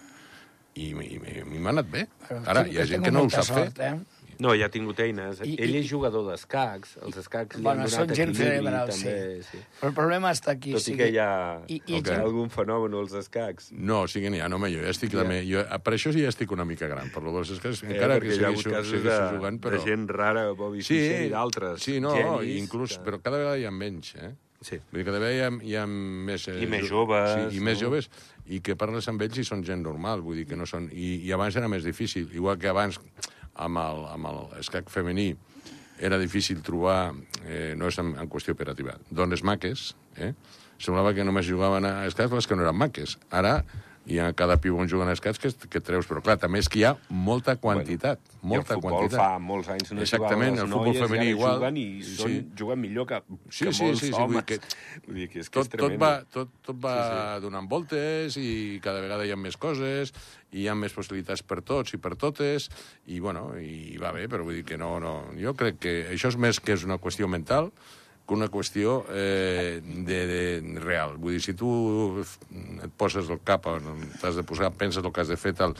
i, 0.76 0.90
i, 0.92 1.16
i, 1.16 1.42
m'ha 1.60 1.72
anat 1.72 1.88
bé. 1.92 2.06
Ara, 2.44 2.66
hi 2.68 2.76
ha 2.80 2.84
gent 2.88 3.04
que 3.04 3.12
no 3.12 3.22
ho 3.24 3.30
sap 3.32 3.48
fer. 3.48 3.66
sort, 3.68 3.80
Eh? 3.84 3.94
No, 4.38 4.52
ja 4.54 4.66
ha 4.66 4.68
tingut 4.68 4.98
eines. 5.00 5.40
I- 5.40 5.56
Ell 5.58 5.74
i- 5.74 5.78
és 5.78 5.86
jugador 5.90 6.26
d'escacs. 6.30 6.96
Els 7.02 7.16
escacs 7.16 7.56
li 7.56 7.62
Bueno, 7.62 7.82
han 7.82 7.88
són 7.88 8.06
donat 8.06 8.16
gent 8.16 8.30
equilibri, 8.30 8.50
cerebral, 8.56 8.88
també. 8.90 9.42
sí. 9.42 9.48
sí. 9.52 9.58
Però 9.80 9.88
el 9.88 9.94
problema 9.94 10.30
està 10.32 10.50
aquí. 10.52 10.72
Tot 10.72 10.80
o 10.80 10.82
i 10.82 10.84
sigui, 10.84 10.98
que 10.98 11.08
hi 11.10 11.18
ha 11.18 11.60
I, 11.68 11.80
i 11.86 11.94
Ok. 12.00 12.06
gent- 12.10 12.20
algun 12.22 12.50
fenomen 12.50 12.94
als 12.94 13.12
escacs. 13.14 13.72
No, 13.72 14.06
sí 14.08 14.20
que 14.20 14.30
n'hi 14.30 14.40
ha, 14.40 14.48
no, 14.48 14.56
home, 14.56 14.70
jo 14.74 14.82
ja 14.82 14.90
estic... 14.90 15.12
Ja. 15.12 15.24
Ja. 15.24 15.40
Jo, 15.46 15.64
per 15.82 15.94
això 15.94 16.12
sí 16.12 16.20
ja 16.22 16.28
estic 16.28 16.50
una 16.52 16.64
mica 16.64 16.86
gran, 16.86 17.10
per 17.10 17.22
lo 17.22 17.32
dels 17.32 17.50
escacs, 17.56 17.82
Eh, 17.82 17.94
encara 17.94 18.20
que 18.20 18.34
hi 18.34 18.42
ha 18.42 18.48
hagut 18.48 18.60
segueixo, 18.64 18.70
casos 18.70 18.90
segueixo 18.92 19.22
de, 19.30 19.36
jugant, 19.38 19.60
però... 19.60 19.78
de 19.78 19.84
gent 19.84 20.08
rara, 20.08 20.50
Bobby 20.52 20.82
Fischer 20.82 21.24
i 21.26 21.30
d'altres. 21.30 21.80
Sí, 21.82 22.00
no, 22.00 22.12
genis, 22.14 22.56
inclús, 22.60 22.98
que- 22.98 23.04
però 23.04 23.20
cada 23.22 23.38
vegada 23.38 23.56
hi 23.58 23.64
ha 23.64 23.70
menys, 23.70 24.14
eh? 24.16 24.34
Sí. 24.60 24.78
Vull 24.90 24.98
dir, 25.02 25.04
cada 25.04 25.18
vegada 25.18 25.34
hi 25.36 25.40
ha, 25.44 25.50
hi 25.62 25.74
ha 25.76 25.86
més... 25.86 26.48
eh, 26.48 26.60
I 26.62 26.66
més 26.66 26.82
jo- 26.88 27.04
joves, 27.06 27.52
Sí, 27.52 27.56
i 27.58 27.60
més 27.60 27.80
no? 27.80 27.88
joves, 27.88 28.08
i 28.48 28.60
que 28.60 28.74
parles 28.74 29.06
amb 29.08 29.20
ells 29.22 29.36
i 29.38 29.44
són 29.44 29.62
gent 29.64 29.82
normal, 29.82 30.20
vull 30.22 30.36
dir 30.36 30.46
que 30.46 30.56
no 30.56 30.64
són... 30.66 30.88
I, 30.92 31.20
i 31.26 31.32
abans 31.32 31.54
era 31.56 31.68
més 31.68 31.84
difícil, 31.84 32.28
igual 32.34 32.58
que 32.58 32.68
abans 32.68 32.98
amb 33.56 33.80
el, 33.82 34.04
amb 34.12 34.30
el 34.30 34.40
escac 34.60 34.90
femení 34.92 35.32
era 35.98 36.18
difícil 36.20 36.60
trobar, 36.64 37.14
eh, 37.46 37.74
no 37.76 37.88
és 37.88 37.98
en, 38.02 38.12
en 38.20 38.28
qüestió 38.28 38.52
operativa, 38.56 38.98
dones 39.10 39.42
maques, 39.46 39.94
eh? 40.20 40.34
Semblava 40.76 41.14
que 41.16 41.24
només 41.24 41.48
jugaven 41.48 41.86
a 41.88 42.04
escacs 42.04 42.34
les 42.36 42.46
que 42.48 42.56
no 42.56 42.66
eren 42.66 42.76
maques. 42.76 43.16
Ara 43.32 43.62
hi 44.06 44.20
ha 44.22 44.28
cada 44.38 44.54
piu 44.62 44.76
on 44.78 44.86
juguen 44.86 45.08
a 45.10 45.14
escacs 45.16 45.40
que, 45.42 45.50
que 45.68 45.80
treus, 45.82 46.06
però 46.06 46.20
clar, 46.22 46.36
també 46.38 46.60
és 46.62 46.68
que 46.70 46.78
hi 46.78 46.84
ha 46.86 46.92
molta 47.10 47.56
quantitat, 47.58 48.20
I 48.22 48.38
el 48.44 48.48
molta 48.52 48.76
futbol 48.76 48.92
quantitat. 49.00 49.18
fa 49.18 49.38
molts 49.42 49.68
anys 49.74 49.90
no 49.92 50.00
Exactament, 50.04 50.54
les 50.54 50.62
el 50.62 50.70
futbol 50.70 50.86
noies, 50.92 51.02
femení 51.02 51.26
i 51.26 51.32
igual. 51.34 51.56
juguen 51.58 51.76
i 51.80 51.86
són, 52.06 52.30
Sí. 52.30 52.46
juguen 52.60 52.80
millor 52.80 53.06
que, 53.10 53.18
Sí, 53.50 53.64
que 53.66 53.72
sí, 53.72 53.82
molts 53.84 54.00
sí, 54.00 54.06
sí, 54.06 54.12
vull 54.12 54.22
homes. 54.22 54.46
dir 54.46 54.60
que 54.60 54.76
Vull 55.06 55.14
dir 55.16 55.28
que 55.32 55.40
és, 55.40 55.50
que 55.50 55.58
tot, 55.58 55.74
és 55.74 55.80
tot 55.82 55.96
va, 56.00 56.12
tot, 56.32 56.48
tot 56.62 56.76
va 56.86 56.94
sí, 57.02 57.18
sí. 57.40 57.42
donant 57.48 57.68
voltes 57.68 58.36
i 58.38 58.80
cada 58.82 59.00
vegada 59.02 59.26
hi 59.26 59.32
ha 59.34 59.36
més 59.36 59.56
coses 59.56 60.12
i 60.52 60.62
hi 60.62 60.68
ha 60.70 60.74
més 60.78 60.92
possibilitats 60.94 61.42
per 61.42 61.60
tots 61.66 61.92
i 61.92 61.98
per 61.98 62.14
totes 62.16 62.70
i, 63.06 63.18
bueno, 63.20 63.50
i 63.58 63.98
va 63.98 64.12
bé, 64.14 64.28
però 64.30 64.44
vull 64.46 64.54
dir 64.54 64.64
que 64.64 64.78
no, 64.78 65.00
no... 65.02 65.16
Jo 65.36 65.52
crec 65.58 65.78
que 65.82 65.96
això 66.14 66.28
és 66.30 66.36
més 66.38 66.60
que 66.60 66.72
és 66.78 66.84
una 66.86 66.98
qüestió 67.02 67.26
mental 67.28 67.72
que 68.26 68.34
una 68.34 68.48
qüestió 68.50 69.04
eh, 69.10 69.80
de, 69.82 70.20
de 70.26 70.80
real. 70.82 71.16
Vull 71.22 71.36
dir, 71.36 71.44
si 71.44 71.54
tu 71.54 71.70
et 72.20 72.92
poses 72.98 73.30
el 73.30 73.40
cap, 73.46 73.68
t'has 74.20 74.38
de 74.38 74.44
posar, 74.46 74.72
penses 74.74 75.04
el 75.04 75.12
que 75.12 75.22
has 75.22 75.30
de 75.30 75.38
fer, 75.40 75.54
tal, 75.56 75.76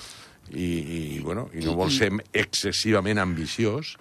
i, 0.52 0.66
i, 0.66 1.00
bueno, 1.25 1.48
i 1.54 1.64
no 1.66 1.75
vols 1.78 1.98
ser 1.98 2.12
excessivament 2.32 3.19
ambiciós, 3.19 3.96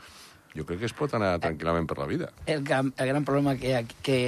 jo 0.56 0.64
crec 0.64 0.80
que 0.80 0.88
es 0.88 0.94
pot 0.96 1.12
anar 1.18 1.34
tranquil·lament 1.44 1.88
per 1.90 1.98
la 2.00 2.06
vida. 2.08 2.30
El, 2.48 2.62
el 2.64 3.10
gran 3.10 3.26
problema 3.28 3.58
que, 3.60 3.74
que, 4.06 4.20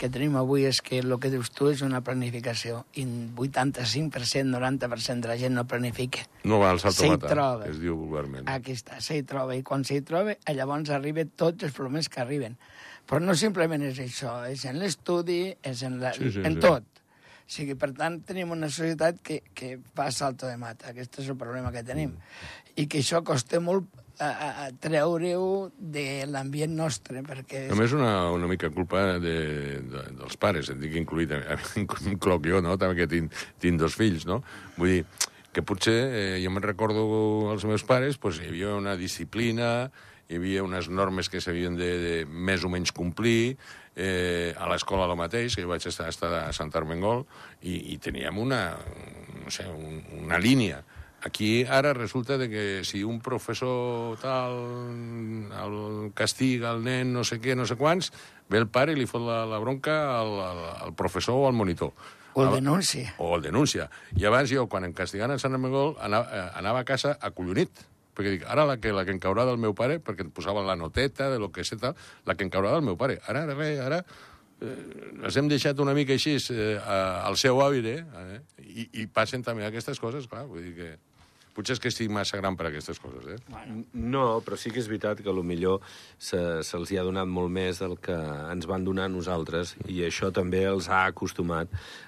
que 0.00 0.08
tenim 0.08 0.38
avui 0.40 0.64
és 0.64 0.80
que 0.80 1.02
el 1.02 1.12
que 1.20 1.28
dius 1.34 1.50
tu 1.52 1.68
és 1.68 1.82
una 1.84 2.00
planificació 2.04 2.86
i 2.96 3.04
85%, 3.04 4.48
90% 4.54 5.26
de 5.26 5.28
la 5.28 5.36
gent 5.36 5.58
no 5.58 5.66
planifica. 5.68 6.24
No 6.48 6.62
va 6.62 6.72
al 6.72 6.80
salto 6.80 7.18
troba. 7.26 7.68
es 7.68 7.82
diu 7.82 7.98
vulgarment. 8.00 8.48
Aquí 8.48 8.72
està, 8.78 9.02
s'hi 9.04 9.20
troba. 9.28 9.58
I 9.58 9.66
quan 9.66 9.84
s'hi 9.84 10.00
troba, 10.08 10.38
llavors 10.48 10.88
arriben 10.94 11.36
tots 11.36 11.68
els 11.68 11.76
problemes 11.76 12.08
que 12.08 12.24
arriben. 12.24 12.56
Però 13.08 13.20
no 13.24 13.34
simplement 13.38 13.82
és 13.88 13.98
això, 14.04 14.42
és 14.50 14.66
en 14.68 14.78
l'estudi, 14.82 15.42
és 15.64 15.82
en, 15.86 15.96
la, 16.02 16.12
Sí, 16.16 16.30
sí, 16.34 16.44
en 16.44 16.58
sí. 16.58 16.62
tot. 16.64 16.84
O 17.48 17.50
sigui, 17.50 17.78
per 17.80 17.94
tant, 17.96 18.18
tenim 18.28 18.50
una 18.52 18.68
societat 18.68 19.22
que, 19.24 19.40
que 19.56 19.78
fa 19.96 20.10
salto 20.12 20.50
de 20.50 20.58
mata. 20.60 20.90
Aquest 20.90 21.22
és 21.22 21.30
el 21.32 21.38
problema 21.40 21.72
que 21.72 21.80
tenim. 21.86 22.12
I 22.76 22.84
que 22.84 23.00
això 23.00 23.22
costa 23.24 23.62
molt 23.64 23.88
a, 24.20 24.28
a, 24.28 24.48
a 24.66 24.66
treure-ho 24.82 25.70
de 25.78 26.26
l'ambient 26.28 26.74
nostre, 26.76 27.22
perquè... 27.24 27.64
És... 27.64 27.72
Només 27.72 27.94
una, 27.96 28.12
una 28.34 28.50
mica 28.50 28.68
culpa 28.74 29.14
de, 29.24 29.34
de, 29.80 30.04
dels 30.20 30.36
pares, 30.36 30.68
et 30.74 30.80
dic 30.82 30.98
incluït, 31.00 31.32
incloc 32.12 32.44
jo, 32.50 32.60
no?, 32.64 32.76
també 32.76 33.00
que 33.00 33.08
tinc, 33.10 33.40
tinc 33.62 33.80
dos 33.80 33.96
fills, 33.96 34.28
no? 34.28 34.42
Vull 34.76 34.98
dir, 34.98 35.02
que 35.56 35.64
potser, 35.64 35.96
eh, 36.12 36.36
jo 36.42 36.52
me'n 36.52 36.66
recordo 36.66 37.08
els 37.54 37.64
meus 37.64 37.86
pares, 37.88 38.20
doncs 38.20 38.42
hi 38.42 38.50
havia 38.50 38.74
una 38.76 38.98
disciplina, 39.00 39.88
hi 40.28 40.36
havia 40.36 40.62
unes 40.64 40.90
normes 40.92 41.30
que 41.32 41.40
s'havien 41.40 41.76
de, 41.78 41.88
de 42.02 42.14
més 42.28 42.64
o 42.64 42.70
menys 42.72 42.92
complir, 42.92 43.56
eh, 43.96 44.54
a 44.56 44.68
l'escola 44.68 45.08
el 45.08 45.16
mateix, 45.18 45.56
que 45.56 45.64
jo 45.64 45.72
vaig 45.72 45.86
estar, 45.88 46.08
estar 46.12 46.30
a 46.42 46.52
Sant 46.52 46.72
Armengol, 46.76 47.24
i, 47.62 47.94
i 47.94 47.98
teníem 48.02 48.38
una, 48.38 48.62
no 49.40 49.52
sé, 49.52 49.66
un, 49.72 50.02
una 50.20 50.38
línia. 50.38 50.84
Aquí 51.26 51.64
ara 51.64 51.94
resulta 51.96 52.36
de 52.38 52.46
que 52.48 52.84
si 52.86 53.02
un 53.02 53.18
professor 53.18 54.14
tal 54.22 54.54
el 55.50 56.12
castiga 56.14 56.70
el 56.70 56.84
nen 56.84 57.10
no 57.12 57.24
sé 57.26 57.40
què, 57.42 57.56
no 57.58 57.66
sé 57.66 57.74
quants, 57.74 58.12
ve 58.48 58.60
el 58.62 58.68
pare 58.70 58.94
i 58.94 59.00
li 59.00 59.08
fot 59.10 59.24
la, 59.26 59.40
la 59.50 59.58
bronca 59.58 59.98
al, 60.20 60.30
al, 60.44 60.62
al 60.86 60.94
professor 60.94 61.40
o 61.42 61.48
al 61.48 61.58
monitor. 61.58 61.90
O 62.38 62.44
el 62.44 62.54
denunci. 62.54 63.02
O 63.18 63.34
el 63.34 63.42
denuncia. 63.42 63.88
I 64.14 64.28
abans 64.28 64.52
jo, 64.52 64.68
quan 64.70 64.86
em 64.86 64.94
castigant 64.94 65.32
a 65.34 65.40
Sant 65.42 65.56
Armengol, 65.56 65.96
anava, 65.98 66.28
eh, 66.30 66.50
anava 66.60 66.84
a 66.84 66.86
casa 66.86 67.16
acollonit. 67.18 67.82
Perquè 68.18 68.32
dic, 68.34 68.46
ara 68.50 68.64
la 68.66 68.74
que, 68.82 68.90
la 68.90 69.04
que 69.06 69.14
em 69.14 69.20
caurà 69.22 69.44
del 69.46 69.60
meu 69.62 69.76
pare, 69.78 70.00
perquè 70.02 70.26
em 70.26 70.30
posava 70.34 70.64
la 70.66 70.74
noteta 70.74 71.30
de 71.30 71.38
lo 71.38 71.52
que 71.54 71.62
sé 71.62 71.78
tal, 71.78 71.94
la 72.26 72.34
que 72.34 72.42
em 72.42 72.50
caurà 72.50 72.72
del 72.74 72.82
meu 72.82 72.96
pare. 72.98 73.20
Ara, 73.30 73.44
ara, 73.46 73.68
ara 73.84 74.00
eh, 74.02 74.72
les 75.22 75.36
hem 75.38 75.46
deixat 75.46 75.78
una 75.78 75.94
mica 75.94 76.16
així 76.18 76.34
eh, 76.50 76.72
al 76.82 77.38
seu 77.38 77.62
hàbit, 77.62 77.86
eh? 77.86 78.40
I, 78.66 78.88
I 79.04 79.06
passen 79.06 79.46
també 79.46 79.62
aquestes 79.68 80.02
coses, 80.02 80.26
clar, 80.26 80.48
vull 80.50 80.66
dir 80.66 80.74
que... 80.80 80.96
Potser 81.58 81.74
és 81.74 81.80
que 81.82 81.90
estic 81.90 82.10
massa 82.14 82.38
gran 82.38 82.54
per 82.54 82.68
a 82.68 82.70
aquestes 82.70 83.00
coses, 83.02 83.24
eh? 83.34 83.38
No, 83.98 84.38
però 84.46 84.54
sí 84.54 84.70
que 84.70 84.78
és 84.78 84.86
veritat 84.86 85.18
que 85.26 85.32
millor 85.42 85.80
se- 86.14 86.60
se'ls 86.62 86.92
hi 86.92 86.98
ha 87.00 87.02
donat 87.02 87.26
molt 87.26 87.50
més 87.50 87.80
del 87.82 87.96
que 87.98 88.14
ens 88.14 88.68
van 88.70 88.84
donar 88.86 89.08
nosaltres 89.10 89.72
i 89.90 90.04
això 90.06 90.30
també 90.30 90.60
els 90.70 90.86
ha 90.86 91.00
acostumat 91.10 91.66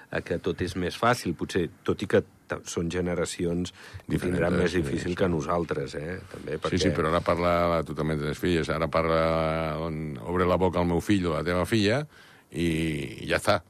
a 0.09 0.21
que 0.23 0.37
tot 0.39 0.61
és 0.63 0.77
més 0.79 0.95
fàcil, 0.95 1.35
potser, 1.35 1.65
tot 1.83 1.99
i 1.99 2.07
que 2.07 2.23
són 2.69 2.89
generacions 2.91 3.73
que 4.07 4.19
tindran 4.19 4.57
més 4.59 4.73
difícil 4.77 5.13
sí. 5.13 5.17
que 5.19 5.29
nosaltres, 5.31 5.95
eh? 5.95 6.19
També, 6.31 6.57
perquè... 6.61 6.77
Sí, 6.77 6.89
sí, 6.89 6.93
però 6.95 7.09
ara 7.11 7.21
parla, 7.25 7.81
tu 7.87 7.95
també 7.97 8.17
tens 8.19 8.39
filles, 8.41 8.69
ara 8.73 8.87
parla, 8.91 9.21
on, 9.81 10.17
obre 10.27 10.47
la 10.49 10.57
boca 10.61 10.79
al 10.81 10.87
meu 10.89 11.01
fill 11.01 11.27
o 11.31 11.35
a 11.35 11.41
la 11.41 11.47
teva 11.47 11.65
filla 11.69 12.03
i, 12.51 12.67
i 13.23 13.29
ja 13.31 13.39
està. 13.41 13.61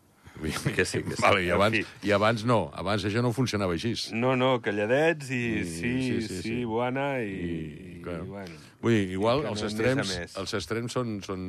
Que 0.42 0.86
sí, 0.90 1.04
que 1.06 1.14
sí. 1.14 1.22
Vale, 1.22 1.44
i, 1.46 1.50
abans. 1.54 1.76
I 2.02 2.12
abans 2.16 2.42
no, 2.50 2.72
abans 2.74 3.04
això 3.06 3.22
no 3.22 3.30
funcionava 3.36 3.76
així. 3.76 3.92
No, 4.18 4.32
no, 4.40 4.56
calladets 4.64 5.30
i, 5.30 5.42
I- 5.60 5.66
sí, 5.68 5.92
sí, 6.02 6.22
sí, 6.22 6.28
sí, 6.28 6.42
sí, 6.48 6.56
buena 6.66 7.20
i... 7.22 7.30
I, 7.30 8.00
i, 8.02 8.02
bueno. 8.26 8.58
Vull 8.82 8.96
dir, 8.96 9.04
igual 9.14 9.44
els 9.46 9.62
no 9.62 9.68
extrems, 9.70 10.16
més. 10.18 10.34
els 10.42 10.56
extrems 10.58 10.96
són, 10.98 11.20
són 11.22 11.44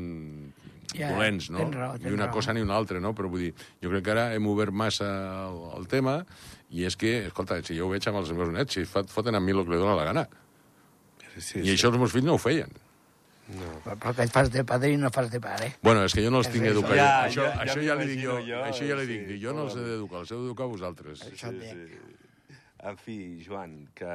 Ja, 0.92 1.08
dolents, 1.14 1.46
no? 1.48 1.62
tens 1.62 1.78
raó, 1.78 1.94
ni 1.96 2.04
tens 2.04 2.12
una 2.18 2.26
raó. 2.26 2.34
cosa 2.36 2.52
ni 2.52 2.60
una 2.60 2.76
altra, 2.76 3.00
no? 3.00 3.14
Però 3.16 3.30
vull 3.32 3.46
dir, 3.46 3.54
jo 3.80 3.88
crec 3.94 4.04
que 4.04 4.12
ara 4.12 4.26
hem 4.36 4.50
obert 4.50 4.76
massa 4.76 5.08
el, 5.46 5.56
el 5.78 5.88
tema 5.88 6.18
i 6.73 6.87
és 6.88 6.97
que, 6.97 7.26
escolta, 7.29 7.59
si 7.67 7.76
jo 7.76 7.87
ho 7.87 7.93
veig 7.93 8.07
amb 8.09 8.19
els 8.23 8.31
meus 8.33 8.49
nets, 8.55 8.75
si 8.79 8.85
fot, 8.88 9.11
foten 9.12 9.37
amb 9.37 9.45
mi 9.47 9.52
el 9.52 9.64
que 9.67 9.75
li 9.75 9.81
dóna 9.83 9.97
la 9.99 10.07
gana. 10.09 10.25
Sí, 11.38 11.61
I 11.64 11.75
això 11.75 11.88
els 11.93 11.99
meus 12.00 12.12
fills 12.12 12.25
no 12.29 12.35
ho 12.37 12.41
feien. 12.41 12.73
No. 13.52 13.69
Però 13.85 14.12
que 14.17 14.25
et 14.25 14.33
fas 14.33 14.49
de 14.55 14.62
padrí 14.64 14.95
no 14.97 15.11
fas 15.12 15.29
de 15.33 15.41
pare. 15.43 15.73
Bueno, 15.83 16.05
és 16.07 16.14
que 16.14 16.23
jo 16.25 16.31
no 16.33 16.38
els 16.41 16.49
tinc 16.52 16.64
educats. 16.71 16.97
Ja, 16.97 17.26
això, 17.26 17.43
ja- 17.45 17.52
ja 17.59 17.64
això 17.67 17.83
ja 17.85 17.97
li 17.99 18.07
dic 18.09 18.23
jo, 18.25 18.38
jo, 18.47 18.61
això 18.64 18.87
ja 18.88 18.97
li 18.97 19.07
sí, 19.07 19.12
dic. 19.12 19.26
dic, 19.29 19.43
jo 19.43 19.52
no 19.57 19.64
els 19.67 19.76
he 19.76 19.85
d'educar, 19.85 20.21
els 20.23 20.33
heu 20.33 20.43
d'educar 20.45 20.67
vosaltres. 20.73 21.25
Això 21.29 21.50
dic. 21.52 21.71
sí. 21.71 22.00
En 22.83 22.97
fi, 22.99 23.17
Joan, 23.47 23.75
que, 23.95 24.14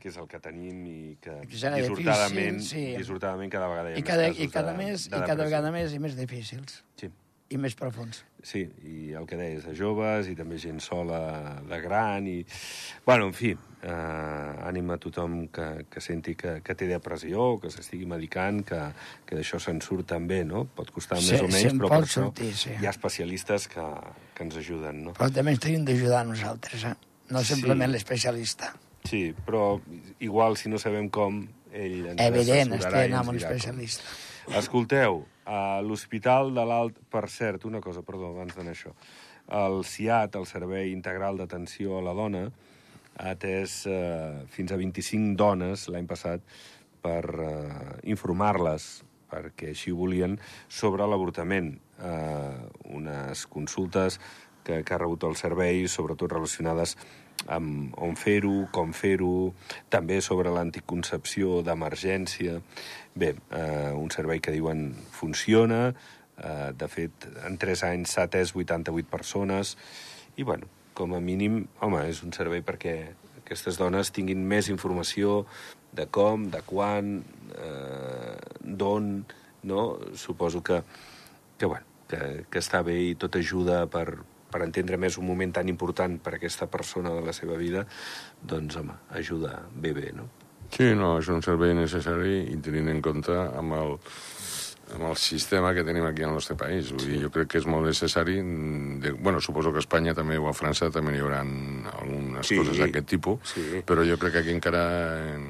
que 0.00 0.08
és 0.10 0.16
el 0.18 0.26
que 0.26 0.40
tenim 0.42 0.78
i 0.90 1.16
que 1.22 1.36
Que 1.46 1.54
serà 1.60 1.76
dissortadament, 1.78 2.56
difícil, 2.58 2.88
sí. 2.88 2.96
dissortadament 2.98 3.52
cada 3.52 3.68
vegada 3.70 3.92
hi 3.92 3.94
ha 3.94 3.98
I 3.98 4.02
més 4.02 4.08
cada, 4.08 4.24
casos 4.26 4.40
i 4.42 4.48
cada, 4.50 4.72
de, 4.72 4.78
més, 4.78 5.04
de 5.12 5.16
i 5.20 5.26
cada 5.28 5.44
vegada 5.46 5.70
més 5.70 5.92
i 5.94 6.00
més 6.02 6.16
difícils. 6.18 6.80
Sí. 6.98 7.10
I 7.52 7.58
més 7.60 7.74
profuns. 7.76 8.22
Sí, 8.42 8.64
i 8.88 9.12
el 9.14 9.26
que 9.28 9.36
deies, 9.38 9.66
de 9.68 9.74
joves 9.78 10.26
i 10.30 10.34
també 10.38 10.56
gent 10.58 10.80
sola 10.82 11.60
de 11.68 11.78
gran 11.82 12.26
i... 12.26 12.40
Bueno, 13.06 13.28
en 13.28 13.34
fi, 13.36 13.52
eh, 13.52 14.66
ànim 14.66 14.90
a 14.90 14.96
tothom 15.02 15.36
que, 15.54 15.66
que 15.92 16.02
senti 16.02 16.34
que, 16.38 16.56
que 16.64 16.74
té 16.78 16.88
depressió, 16.90 17.52
que 17.62 17.70
s'estigui 17.70 18.08
medicant, 18.10 18.62
que, 18.66 18.80
que 19.28 19.38
d'això 19.38 19.60
se'n 19.62 19.78
surt 19.84 20.08
també, 20.14 20.42
no? 20.48 20.64
Pot 20.74 20.90
costar 20.96 21.20
Sí, 21.22 21.36
més 21.36 21.44
o 21.44 21.50
menys, 21.52 21.78
però 21.78 21.92
per 21.92 22.00
pot 22.00 22.08
això 22.08 22.24
sortir, 22.26 22.50
sí. 22.64 22.74
hi 22.80 22.88
ha 22.88 22.94
especialistes 22.96 23.68
que, 23.70 23.86
que 24.34 24.48
ens 24.48 24.58
ajuden, 24.64 25.04
no? 25.06 25.14
Però 25.20 25.30
també 25.30 25.54
ens 25.54 25.62
tenim 25.62 25.86
d'ajudar 25.86 26.24
nosaltres, 26.26 26.88
eh? 26.90 26.96
No 27.30 27.44
Sí. 27.44 27.54
simplement 27.54 27.92
l'especialista. 27.92 28.74
Sí, 29.04 29.32
però 29.46 29.80
igual 30.20 30.56
si 30.56 30.68
no 30.70 30.78
sabem 30.78 31.08
com, 31.10 31.44
ell 31.72 32.12
ens 32.12 32.20
Evident, 32.26 32.74
ens 32.74 32.84
amb 32.86 33.32
un 33.32 33.38
dirà 33.38 33.54
com. 33.54 34.02
Escolteu, 34.50 35.22
a 35.46 35.80
l'Hospital 35.86 36.50
de 36.54 36.64
l'Alt... 36.66 36.98
Per 37.10 37.28
cert, 37.30 37.64
una 37.68 37.80
cosa, 37.80 38.02
perdó, 38.02 38.32
abans 38.32 38.56
d'anar 38.56 38.74
això. 38.74 38.90
El 39.54 39.84
CIAT, 39.86 40.34
el 40.34 40.46
Servei 40.50 40.90
Integral 40.90 41.38
d'Atenció 41.38 41.98
a 41.98 42.02
la 42.02 42.14
Dona, 42.16 42.48
ha 43.12 43.34
atès 43.36 43.82
eh, 43.86 44.42
fins 44.50 44.72
a 44.72 44.78
25 44.80 45.36
dones 45.38 45.86
l'any 45.92 46.08
passat 46.10 46.42
per 47.04 47.22
eh, 47.22 47.96
informar-les, 48.10 48.88
perquè 49.30 49.70
així 49.72 49.94
volien, 49.94 50.38
sobre 50.68 51.06
l'avortament. 51.06 51.76
Eh, 52.02 52.56
unes 52.98 53.46
consultes 53.46 54.18
que, 54.66 54.82
que 54.82 54.94
ha 54.94 54.98
rebut 54.98 55.28
el 55.28 55.38
servei, 55.38 55.86
sobretot 55.86 56.34
relacionades 56.34 56.96
amb 57.46 57.94
on 57.98 58.16
fer-ho, 58.16 58.68
com 58.74 58.92
fer-ho, 58.96 59.52
també 59.90 60.20
sobre 60.22 60.52
l'anticoncepció 60.54 61.62
d'emergència. 61.66 62.60
Bé, 63.14 63.34
eh, 63.50 63.92
un 63.92 64.10
servei 64.10 64.40
que 64.40 64.54
diuen 64.54 64.92
funciona, 65.10 65.94
eh, 66.38 66.72
de 66.72 66.88
fet, 66.88 67.28
en 67.46 67.58
3 67.58 67.84
anys 67.90 68.14
s'ha 68.14 68.28
atès 68.28 68.54
88 68.54 69.10
persones, 69.10 69.76
i 70.36 70.42
bueno, 70.42 70.66
com 70.94 71.14
a 71.14 71.20
mínim, 71.20 71.66
home, 71.80 72.06
és 72.08 72.22
un 72.22 72.32
servei 72.32 72.62
perquè 72.62 72.96
aquestes 73.42 73.78
dones 73.80 74.12
tinguin 74.12 74.44
més 74.48 74.68
informació 74.68 75.44
de 75.92 76.06
com, 76.06 76.48
de 76.50 76.62
quan, 76.64 77.22
eh, 77.56 78.36
d'on, 78.60 79.24
no? 79.62 79.98
Suposo 80.14 80.62
que, 80.62 80.82
que, 81.58 81.66
bueno, 81.66 81.84
que, 82.08 82.44
que 82.50 82.58
està 82.62 82.82
bé 82.82 82.98
i 83.10 83.14
tot 83.14 83.36
ajuda 83.36 83.86
per, 83.92 84.22
per 84.52 84.62
entendre 84.66 85.00
més 85.00 85.16
un 85.20 85.26
moment 85.28 85.52
tan 85.56 85.68
important 85.72 86.18
per 86.22 86.36
a 86.36 86.38
aquesta 86.40 86.68
persona 86.70 87.14
de 87.16 87.24
la 87.24 87.34
seva 87.36 87.56
vida, 87.60 87.86
doncs, 88.42 88.76
home, 88.80 88.94
ajuda 89.18 89.62
bé, 89.74 89.94
bé, 89.96 90.12
no? 90.16 90.28
Sí, 90.72 90.92
no, 90.96 91.18
és 91.20 91.28
un 91.28 91.42
servei 91.44 91.74
necessari 91.76 92.46
i 92.52 92.56
tenint 92.64 92.88
en 92.88 93.02
compte 93.04 93.34
amb 93.36 93.74
el, 93.76 93.90
amb 94.96 95.08
el 95.10 95.18
sistema 95.20 95.74
que 95.76 95.84
tenim 95.84 96.06
aquí 96.08 96.24
al 96.24 96.32
nostre 96.32 96.56
país. 96.56 96.92
Vull 96.94 97.04
dir, 97.10 97.18
jo 97.26 97.30
crec 97.34 97.50
que 97.52 97.60
és 97.60 97.66
molt 97.68 97.90
necessari... 97.90 98.38
mm, 98.40 99.00
De, 99.02 99.12
bueno, 99.12 99.40
suposo 99.44 99.72
que 99.72 99.82
a 99.82 99.84
Espanya 99.84 100.14
també 100.16 100.38
o 100.38 100.48
a 100.48 100.54
França 100.56 100.88
també 100.94 101.16
hi 101.16 101.20
haurà 101.20 101.42
algunes 101.42 102.48
Sí, 102.48 102.56
coses 102.56 102.78
d'aquest 102.80 103.08
tipus, 103.10 103.52
sí. 103.52 103.82
però 103.84 104.06
jo 104.08 104.16
crec 104.16 104.38
que 104.38 104.44
aquí 104.46 104.54
encara 104.54 104.82
en, 105.34 105.46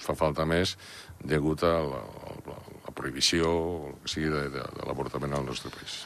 fa 0.00 0.16
falta 0.18 0.44
més 0.48 0.76
degut 1.24 1.64
a 1.64 1.72
la, 1.84 2.04
a 2.04 2.60
la 2.84 2.94
prohibició 2.96 3.48
o 3.48 3.96
sigui 4.04 4.28
de, 4.32 4.46
de, 4.52 4.68
de 4.76 4.86
l'avortament 4.88 5.38
al 5.38 5.48
nostre 5.48 5.72
país. 5.72 6.02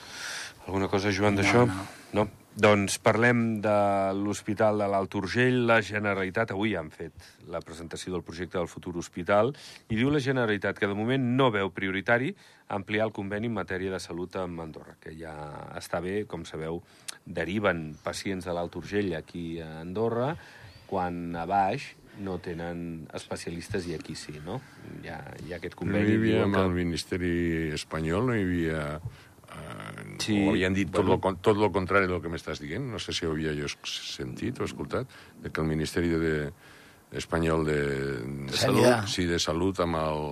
Alguna 0.66 0.86
cosa, 0.88 1.10
Joan, 1.10 1.36
d'això? 1.40 1.66
no. 1.66 1.74
no. 1.74 2.03
Doncs 2.54 3.00
parlem 3.02 3.56
de 3.58 3.78
l'Hospital 4.14 4.78
de 4.78 4.86
l'Alt 4.86 5.14
Urgell. 5.18 5.64
La 5.66 5.80
Generalitat, 5.82 6.52
avui 6.54 6.76
han 6.78 6.92
fet 6.94 7.24
la 7.50 7.58
presentació 7.58 8.12
del 8.14 8.22
projecte 8.22 8.60
del 8.60 8.70
futur 8.70 8.92
hospital, 9.00 9.50
i 9.90 9.98
diu 9.98 10.12
la 10.14 10.20
Generalitat 10.22 10.78
que 10.78 10.86
de 10.86 10.94
moment 10.94 11.24
no 11.34 11.48
veu 11.50 11.72
prioritari 11.74 12.30
ampliar 12.76 13.08
el 13.08 13.14
conveni 13.16 13.50
en 13.50 13.56
matèria 13.58 13.90
de 13.90 13.98
salut 13.98 14.38
amb 14.38 14.62
Andorra, 14.62 14.94
que 15.02 15.16
ja 15.18 15.34
està 15.74 15.98
bé, 16.04 16.28
com 16.30 16.46
sabeu, 16.46 16.78
deriven 17.26 17.96
pacients 18.06 18.46
de 18.46 18.54
l'Alt 18.54 18.78
Urgell 18.78 19.16
aquí 19.18 19.58
a 19.58 19.80
Andorra, 19.80 20.36
quan 20.86 21.34
a 21.34 21.48
baix 21.50 21.90
no 22.22 22.38
tenen 22.38 23.08
especialistes 23.18 23.90
i 23.90 23.98
aquí 23.98 24.14
sí, 24.14 24.38
no? 24.46 24.60
Hi 25.02 25.10
ha, 25.10 25.18
hi 25.42 25.50
ha 25.50 25.58
aquest 25.58 25.74
No 25.74 25.82
conveni. 25.82 26.06
hi 26.12 26.18
havia 26.20 26.46
amb 26.46 26.62
el 26.62 26.70
Ministeri 26.78 27.36
espanyol, 27.74 28.30
no 28.30 28.38
hi 28.38 28.46
havia... 28.46 28.82
Eh, 29.54 29.80
Sí, 30.24 30.36
o 30.46 30.50
havien 30.52 30.72
dit 30.72 30.88
tot, 30.88 31.02
bueno. 31.02 31.16
lo, 31.16 31.20
con- 31.20 31.36
tot 31.42 31.56
lo 31.58 31.70
contrari 31.72 32.06
del 32.06 32.20
que 32.22 32.28
m'estàs 32.30 32.60
dient. 32.62 32.84
No 32.90 32.98
sé 33.02 33.12
si 33.12 33.26
ho 33.26 33.32
havia 33.32 33.52
jo 33.52 33.66
sentit 33.84 34.60
o 34.60 34.64
escoltat, 34.64 35.06
que 35.42 35.60
el 35.60 35.66
Ministeri 35.66 36.08
de, 36.08 36.52
espanyol 37.12 37.64
de, 37.66 37.80
de 38.46 38.56
Sanitat. 38.56 39.06
sí, 39.10 39.24
de 39.26 39.38
salut 39.38 39.78
amb 39.80 39.96
el, 39.96 40.22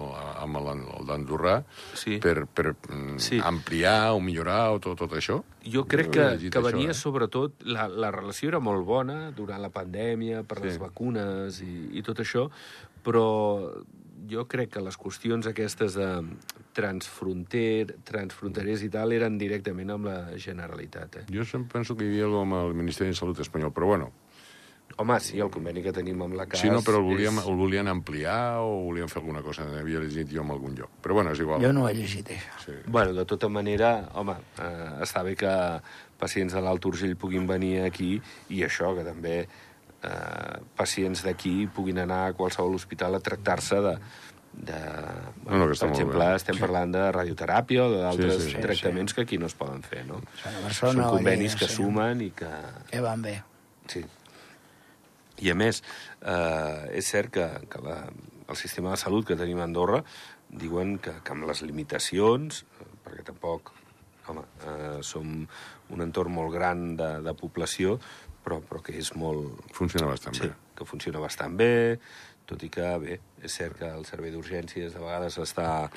amb 0.42 0.56
el, 0.56 0.68
el 0.98 1.06
d'Andorrà 1.06 1.64
Sí. 1.94 2.18
per, 2.18 2.46
per 2.46 2.74
mm, 2.88 3.18
Sí. 3.18 3.40
ampliar 3.42 4.12
o 4.14 4.20
millorar 4.20 4.70
o 4.72 4.78
tot, 4.80 4.96
tot 4.98 5.12
això. 5.12 5.42
Jo 5.66 5.84
crec 5.86 6.06
he 6.08 6.10
que, 6.10 6.50
que 6.50 6.58
això, 6.58 6.62
venia 6.62 6.90
eh? 6.90 6.94
sobretot... 6.94 7.60
La, 7.66 7.88
la 7.88 8.10
relació 8.10 8.48
era 8.48 8.60
molt 8.60 8.86
bona 8.86 9.30
durant 9.32 9.60
la 9.60 9.70
pandèmia, 9.70 10.42
per 10.44 10.58
Sí. 10.58 10.64
les 10.64 10.78
vacunes 10.78 11.60
i, 11.60 11.90
i 11.98 12.02
tot 12.02 12.18
això, 12.18 12.48
però 13.02 13.82
jo 14.30 14.46
crec 14.50 14.74
que 14.74 14.82
les 14.84 14.98
qüestions 14.98 15.46
aquestes 15.50 15.96
de 15.98 16.08
transfronter, 16.76 17.98
transfronterers 18.08 18.84
i 18.86 18.90
tal 18.92 19.14
eren 19.16 19.38
directament 19.40 19.94
amb 19.94 20.10
la 20.10 20.18
Generalitat. 20.40 21.22
Eh? 21.22 21.24
Jo 21.32 21.46
sempre 21.48 21.78
penso 21.78 21.96
que 21.96 22.06
hi 22.06 22.12
havia 22.12 22.28
alguna 22.28 22.44
amb 22.46 22.58
el 22.62 22.76
Ministeri 22.82 23.12
de 23.12 23.18
Salut 23.18 23.40
espanyol, 23.44 23.74
però 23.74 23.94
bueno, 23.94 24.12
Home, 24.96 25.18
sí, 25.24 25.38
el 25.40 25.48
conveni 25.48 25.80
que 25.80 25.92
tenim 25.94 26.20
amb 26.24 26.36
la 26.36 26.44
CAS... 26.44 26.60
sí, 26.60 26.68
no, 26.68 26.82
però 26.84 26.98
el 27.00 27.06
volíem, 27.06 27.38
és... 27.40 27.46
el 27.48 27.56
volien 27.56 27.88
ampliar 27.88 28.60
o 28.60 28.74
volien 28.90 29.08
fer 29.08 29.22
alguna 29.22 29.40
cosa, 29.44 29.64
havia 29.78 30.02
llegit 30.02 30.28
jo 30.28 30.42
en 30.44 30.52
algun 30.52 30.76
lloc. 30.76 30.92
Però 31.04 31.16
bueno, 31.16 31.32
és 31.32 31.40
igual. 31.40 31.62
Jo 31.64 31.72
no 31.72 31.86
he 31.88 31.94
llegit, 31.96 32.28
això. 32.34 32.58
Sí. 32.66 32.76
Bueno, 32.86 33.14
de 33.16 33.24
tota 33.28 33.48
manera, 33.48 33.92
home, 34.20 34.36
eh, 34.60 34.88
està 35.06 35.24
bé 35.24 35.34
que 35.38 35.52
pacients 36.20 36.52
de 36.52 36.62
l'Alt 36.62 36.84
Urgell 36.92 37.16
puguin 37.16 37.48
venir 37.48 37.86
aquí 37.86 38.18
i 38.52 38.62
això, 38.66 38.92
que 38.98 39.06
també 39.06 39.36
eh, 40.02 40.58
pacients 40.76 41.24
d'aquí 41.24 41.66
puguin 41.72 42.02
anar 42.02 42.26
a 42.28 42.36
qualsevol 42.36 42.76
hospital 42.78 43.16
a 43.16 43.20
tractar-se 43.24 43.80
de, 43.84 43.94
de... 44.52 44.80
No, 45.46 45.58
no, 45.58 45.66
que 45.66 45.76
està 45.76 45.88
per 45.88 45.94
exemple, 45.96 46.28
estem 46.36 46.58
parlant 46.60 46.92
de 46.94 47.04
radioteràpia 47.14 47.86
o 47.86 47.92
d'altres 47.94 48.36
Sí, 48.38 48.48
sí, 48.48 48.56
sí. 48.56 48.64
tractaments 48.64 49.14
que 49.16 49.24
aquí 49.26 49.38
no 49.40 49.48
es 49.50 49.56
poden 49.58 49.82
fer, 49.86 50.04
no? 50.08 50.20
Són 50.70 51.00
convenis 51.00 51.54
Lleida, 51.54 51.60
que 51.62 51.70
sí. 51.70 51.78
sumen 51.78 52.26
i 52.26 52.32
que... 52.36 52.50
Que 52.90 53.02
van 53.04 53.24
bé. 53.24 53.38
Sí. 53.90 54.04
I 55.42 55.50
a 55.50 55.56
més, 55.58 55.82
eh, 56.20 56.98
és 57.00 57.08
cert 57.08 57.32
que, 57.34 57.46
que 57.70 57.80
la, 57.82 58.02
el 58.46 58.58
sistema 58.60 58.92
de 58.92 59.00
salut 59.00 59.26
que 59.26 59.38
tenim 59.38 59.62
a 59.62 59.66
Andorra 59.66 60.02
diuen 60.52 60.98
que, 61.02 61.16
que 61.24 61.34
amb 61.34 61.48
les 61.48 61.64
limitacions, 61.64 62.62
eh, 62.78 62.90
perquè 63.06 63.24
tampoc, 63.32 63.72
home, 64.28 64.44
eh, 64.68 64.98
som 65.02 65.40
un 65.92 66.04
entorn 66.04 66.32
molt 66.36 66.52
gran 66.54 66.92
de, 67.00 67.08
de 67.24 67.34
població, 67.34 67.96
però, 68.44 68.60
però 68.68 68.82
que 68.82 68.94
és 68.98 69.12
molt... 69.18 69.62
Funciona 69.76 70.08
bastant 70.10 70.36
Sí, 70.38 70.48
bé. 70.48 70.54
que 70.78 70.86
funciona 70.88 71.22
bastant 71.22 71.56
bé, 71.56 71.98
tot 72.46 72.62
i 72.66 72.68
que, 72.72 72.88
bé, 73.02 73.18
és 73.42 73.52
cert 73.58 73.76
que 73.78 73.88
el 73.90 74.04
servei 74.06 74.30
d'urgències 74.30 74.92
de 74.94 75.00
vegades 75.02 75.38
està 75.42 75.88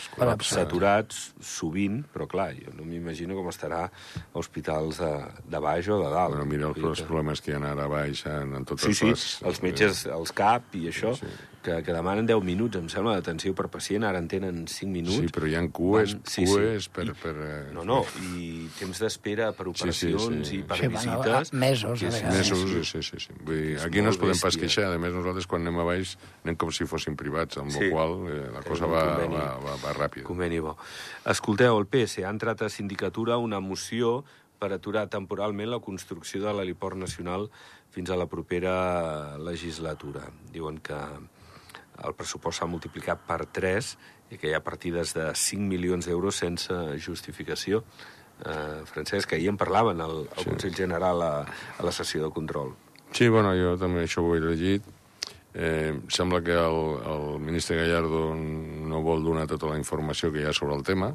saturat 0.41 1.13
sovint, 1.45 2.03
però 2.13 2.27
clar, 2.29 2.51
jo 2.57 2.73
no 2.75 2.85
m'imagino 2.87 3.35
com 3.37 3.49
estarà 3.51 3.85
a 3.87 4.37
hospitals 4.39 4.99
de, 5.01 5.11
de 5.51 5.61
baix 5.63 5.87
o 5.89 5.99
de 6.03 6.09
dalt. 6.13 6.35
Bueno, 6.35 6.45
mira 6.49 6.69
els, 6.71 6.77
els 6.81 7.01
que- 7.01 7.07
problemes 7.09 7.41
que 7.41 7.51
hi 7.53 7.57
ha 7.57 7.61
ara 7.71 7.85
a 7.85 7.91
baix 7.91 8.25
en, 8.29 8.55
en 8.61 8.65
totes 8.65 8.85
Sí, 8.85 8.93
sí, 8.93 9.11
les... 9.13 9.25
els 9.45 9.61
metges, 9.65 10.05
els 10.07 10.31
CAP 10.35 10.75
i 10.81 10.87
això, 10.91 11.13
Sí. 11.15 11.25
que, 11.65 11.79
que 11.81 11.93
demanen 11.95 12.27
10 12.29 12.43
minuts, 12.45 12.77
em 12.77 12.85
sembla, 12.93 13.15
d'atenció 13.17 13.55
per 13.57 13.65
pacient, 13.73 14.03
ara 14.05 14.19
en 14.21 14.27
tenen 14.29 14.67
5 14.69 14.91
minuts. 14.91 15.15
Sí, 15.17 15.31
però 15.33 15.47
hi 15.49 15.55
ha 15.57 15.63
cues, 15.73 16.11
Van- 16.13 16.21
sí, 16.29 16.43
sí. 16.45 16.51
cues 16.51 16.89
per... 16.93 17.07
I- 17.09 17.15
per 17.17 17.33
eh, 17.41 17.61
No, 17.73 17.81
no, 17.87 18.03
i 18.37 18.67
temps 18.77 18.99
d'espera 19.01 19.47
per 19.57 19.65
Sí, 19.71 19.73
sí, 19.73 20.11
operacions 20.13 20.47
sí. 20.51 20.59
i 20.59 20.61
per 20.63 20.77
Sí, 20.77 20.87
bueno, 20.87 20.99
visites... 21.23 21.53
mesos, 21.53 21.99
que 21.99 22.05
a 22.05 22.09
és- 22.09 22.19
vegades. 22.21 22.37
Mesos, 22.51 22.87
sí, 22.91 23.01
sí, 23.09 23.19
sí. 23.25 23.33
Vull 23.41 23.61
dir, 23.63 23.79
aquí 23.81 24.01
no 24.05 24.13
ens 24.13 24.19
podem 24.21 24.37
pas 24.37 24.57
queixar. 24.61 24.91
A 24.93 24.99
més, 25.01 25.13
nosaltres, 25.17 25.47
quan 25.49 25.65
anem 25.65 25.79
a 25.81 25.87
baix, 25.89 26.13
anem 26.45 26.55
com 26.61 26.69
si 26.71 26.85
fossin 26.85 27.17
privats, 27.17 27.33
amb 27.61 27.71
Sí. 27.71 27.85
la 27.85 27.91
qual 27.91 28.13
eh, 28.31 28.49
la 28.53 28.61
cosa 28.63 28.85
va, 28.87 29.03
conveni. 29.15 29.35
va, 29.35 29.57
va, 29.59 29.75
va 29.83 29.93
ràpida. 29.93 30.23
Conveni 30.23 30.59
bo. 30.59 30.77
Escolteu, 31.25 31.77
el 31.77 31.85
PS 31.87 32.23
ha 32.25 32.29
entrat 32.31 32.61
a 32.61 32.69
sindicatura 32.69 33.37
una 33.37 33.59
moció 33.59 34.23
per 34.59 34.71
aturar 34.73 35.07
temporalment 35.11 35.69
la 35.69 35.79
construcció 35.83 36.41
de 36.41 36.53
l'heliport 36.53 36.95
nacional 36.97 37.49
fins 37.91 38.09
a 38.09 38.15
la 38.15 38.25
propera 38.27 39.37
legislatura. 39.37 40.29
Diuen 40.51 40.79
que 40.79 40.95
el 40.95 42.13
pressupost 42.15 42.59
s'ha 42.59 42.67
multiplicat 42.67 43.21
per 43.27 43.45
3 43.45 43.97
i 44.31 44.37
que 44.41 44.49
hi 44.49 44.55
ha 44.55 44.63
partides 44.63 45.13
de 45.13 45.29
5 45.35 45.61
milions 45.69 46.07
d'euros 46.07 46.35
sense 46.35 46.73
justificació. 46.99 47.83
Eh, 48.43 48.81
Francesc, 48.89 49.31
ahir 49.33 49.47
en 49.51 49.55
parlaven 49.57 50.01
al, 50.01 50.25
al 50.35 50.43
Sí. 50.43 50.49
Consell 50.49 50.75
General 50.75 51.21
a, 51.21 51.33
a 51.77 51.83
la 51.85 51.91
sessió 51.91 52.23
de 52.25 52.31
control. 52.33 52.73
Sí, 53.15 53.29
bueno, 53.29 53.53
jo 53.55 53.77
també 53.79 54.03
això 54.03 54.23
ho 54.25 54.33
he 54.35 54.41
llegit. 54.43 54.83
Eh, 55.55 56.01
sembla 56.11 56.41
que 56.43 56.51
el, 56.51 56.79
el 57.07 57.39
ministre 57.39 57.77
Gallardo 57.77 58.33
no 58.35 58.99
vol 59.01 59.23
donar 59.23 59.47
tota 59.47 59.69
la 59.71 59.79
informació 59.79 60.31
que 60.33 60.43
hi 60.43 60.49
ha 60.49 60.53
sobre 60.53 60.75
el 60.75 60.83
tema, 60.83 61.13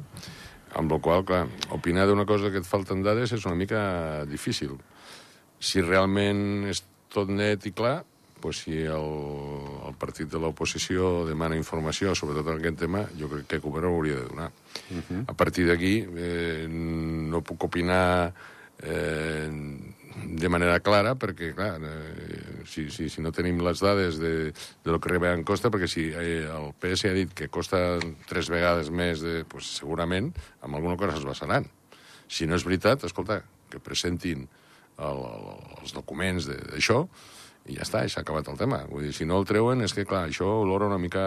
amb 0.73 0.91
la 0.91 0.97
qual 1.03 1.25
clar, 1.27 1.43
opinar 1.75 2.07
d'una 2.09 2.25
cosa 2.25 2.49
que 2.49 2.57
et 2.63 2.65
falten 2.65 3.03
dades 3.05 3.35
és 3.37 3.45
una 3.45 3.59
mica 3.59 3.81
difícil. 4.25 4.79
Si 5.61 5.83
realment 5.85 6.65
és 6.71 6.81
tot 7.13 7.29
net 7.29 7.67
i 7.69 7.73
clar, 7.75 7.99
pues 8.41 8.63
si 8.65 8.79
el, 8.81 9.11
el 9.85 9.95
partit 10.01 10.31
de 10.31 10.41
l'oposició 10.41 11.27
demana 11.27 11.59
informació 11.59 12.15
sobre 12.17 12.39
tot 12.39 12.55
aquest 12.55 12.79
tema, 12.81 13.05
jo 13.19 13.29
crec 13.29 13.45
que 13.45 13.61
Cooper 13.61 13.85
ho 13.85 13.93
hauria 13.93 14.17
de 14.23 14.25
donar. 14.25 14.49
Uh 14.89 14.97
-huh. 14.97 15.23
A 15.27 15.33
partir 15.37 15.67
d'aquí, 15.67 16.07
eh, 16.17 16.65
no 16.67 17.43
puc 17.43 17.63
opinar 17.63 18.33
eh, 18.81 19.49
de 20.15 20.49
manera 20.49 20.79
clara, 20.83 21.13
perquè, 21.15 21.53
clar, 21.55 21.77
eh, 21.81 22.63
si, 22.67 22.89
si, 22.91 23.07
si 23.09 23.21
no 23.23 23.31
tenim 23.31 23.61
les 23.63 23.79
dades 23.79 24.17
de, 24.19 24.51
de 24.51 24.91
lo 24.91 24.99
que 24.99 25.09
realment 25.13 25.45
costa, 25.47 25.71
perquè 25.71 25.87
si 25.87 26.07
eh, 26.11 26.47
el 26.51 26.71
PS 26.81 27.05
ha 27.09 27.13
dit 27.15 27.31
que 27.33 27.47
costa 27.49 27.97
tres 28.29 28.49
vegades 28.51 28.89
més, 28.91 29.21
de, 29.23 29.43
pues, 29.47 29.69
segurament, 29.79 30.31
amb 30.61 30.75
alguna 30.79 30.97
cosa 30.99 31.17
es 31.17 31.25
basaran. 31.27 31.67
Si 32.31 32.47
no 32.47 32.55
és 32.59 32.63
veritat, 32.67 33.03
escolta, 33.07 33.41
que 33.71 33.79
presentin 33.79 34.45
el, 34.99 35.21
el, 35.31 35.47
els 35.81 35.93
documents 35.95 36.45
de- 36.49 36.59
d'això 36.73 37.05
i 37.69 37.75
ja 37.77 37.83
està, 37.85 38.03
i 38.05 38.09
s'ha 38.11 38.21
acabat 38.25 38.47
el 38.51 38.57
tema. 38.59 38.83
Vull 38.89 39.07
dir, 39.07 39.13
si 39.15 39.25
no 39.25 39.39
el 39.39 39.47
treuen, 39.47 39.81
és 39.85 39.93
que, 39.95 40.05
clar, 40.05 40.27
això 40.29 40.47
olora 40.61 40.87
una 40.91 40.99
mica... 41.01 41.25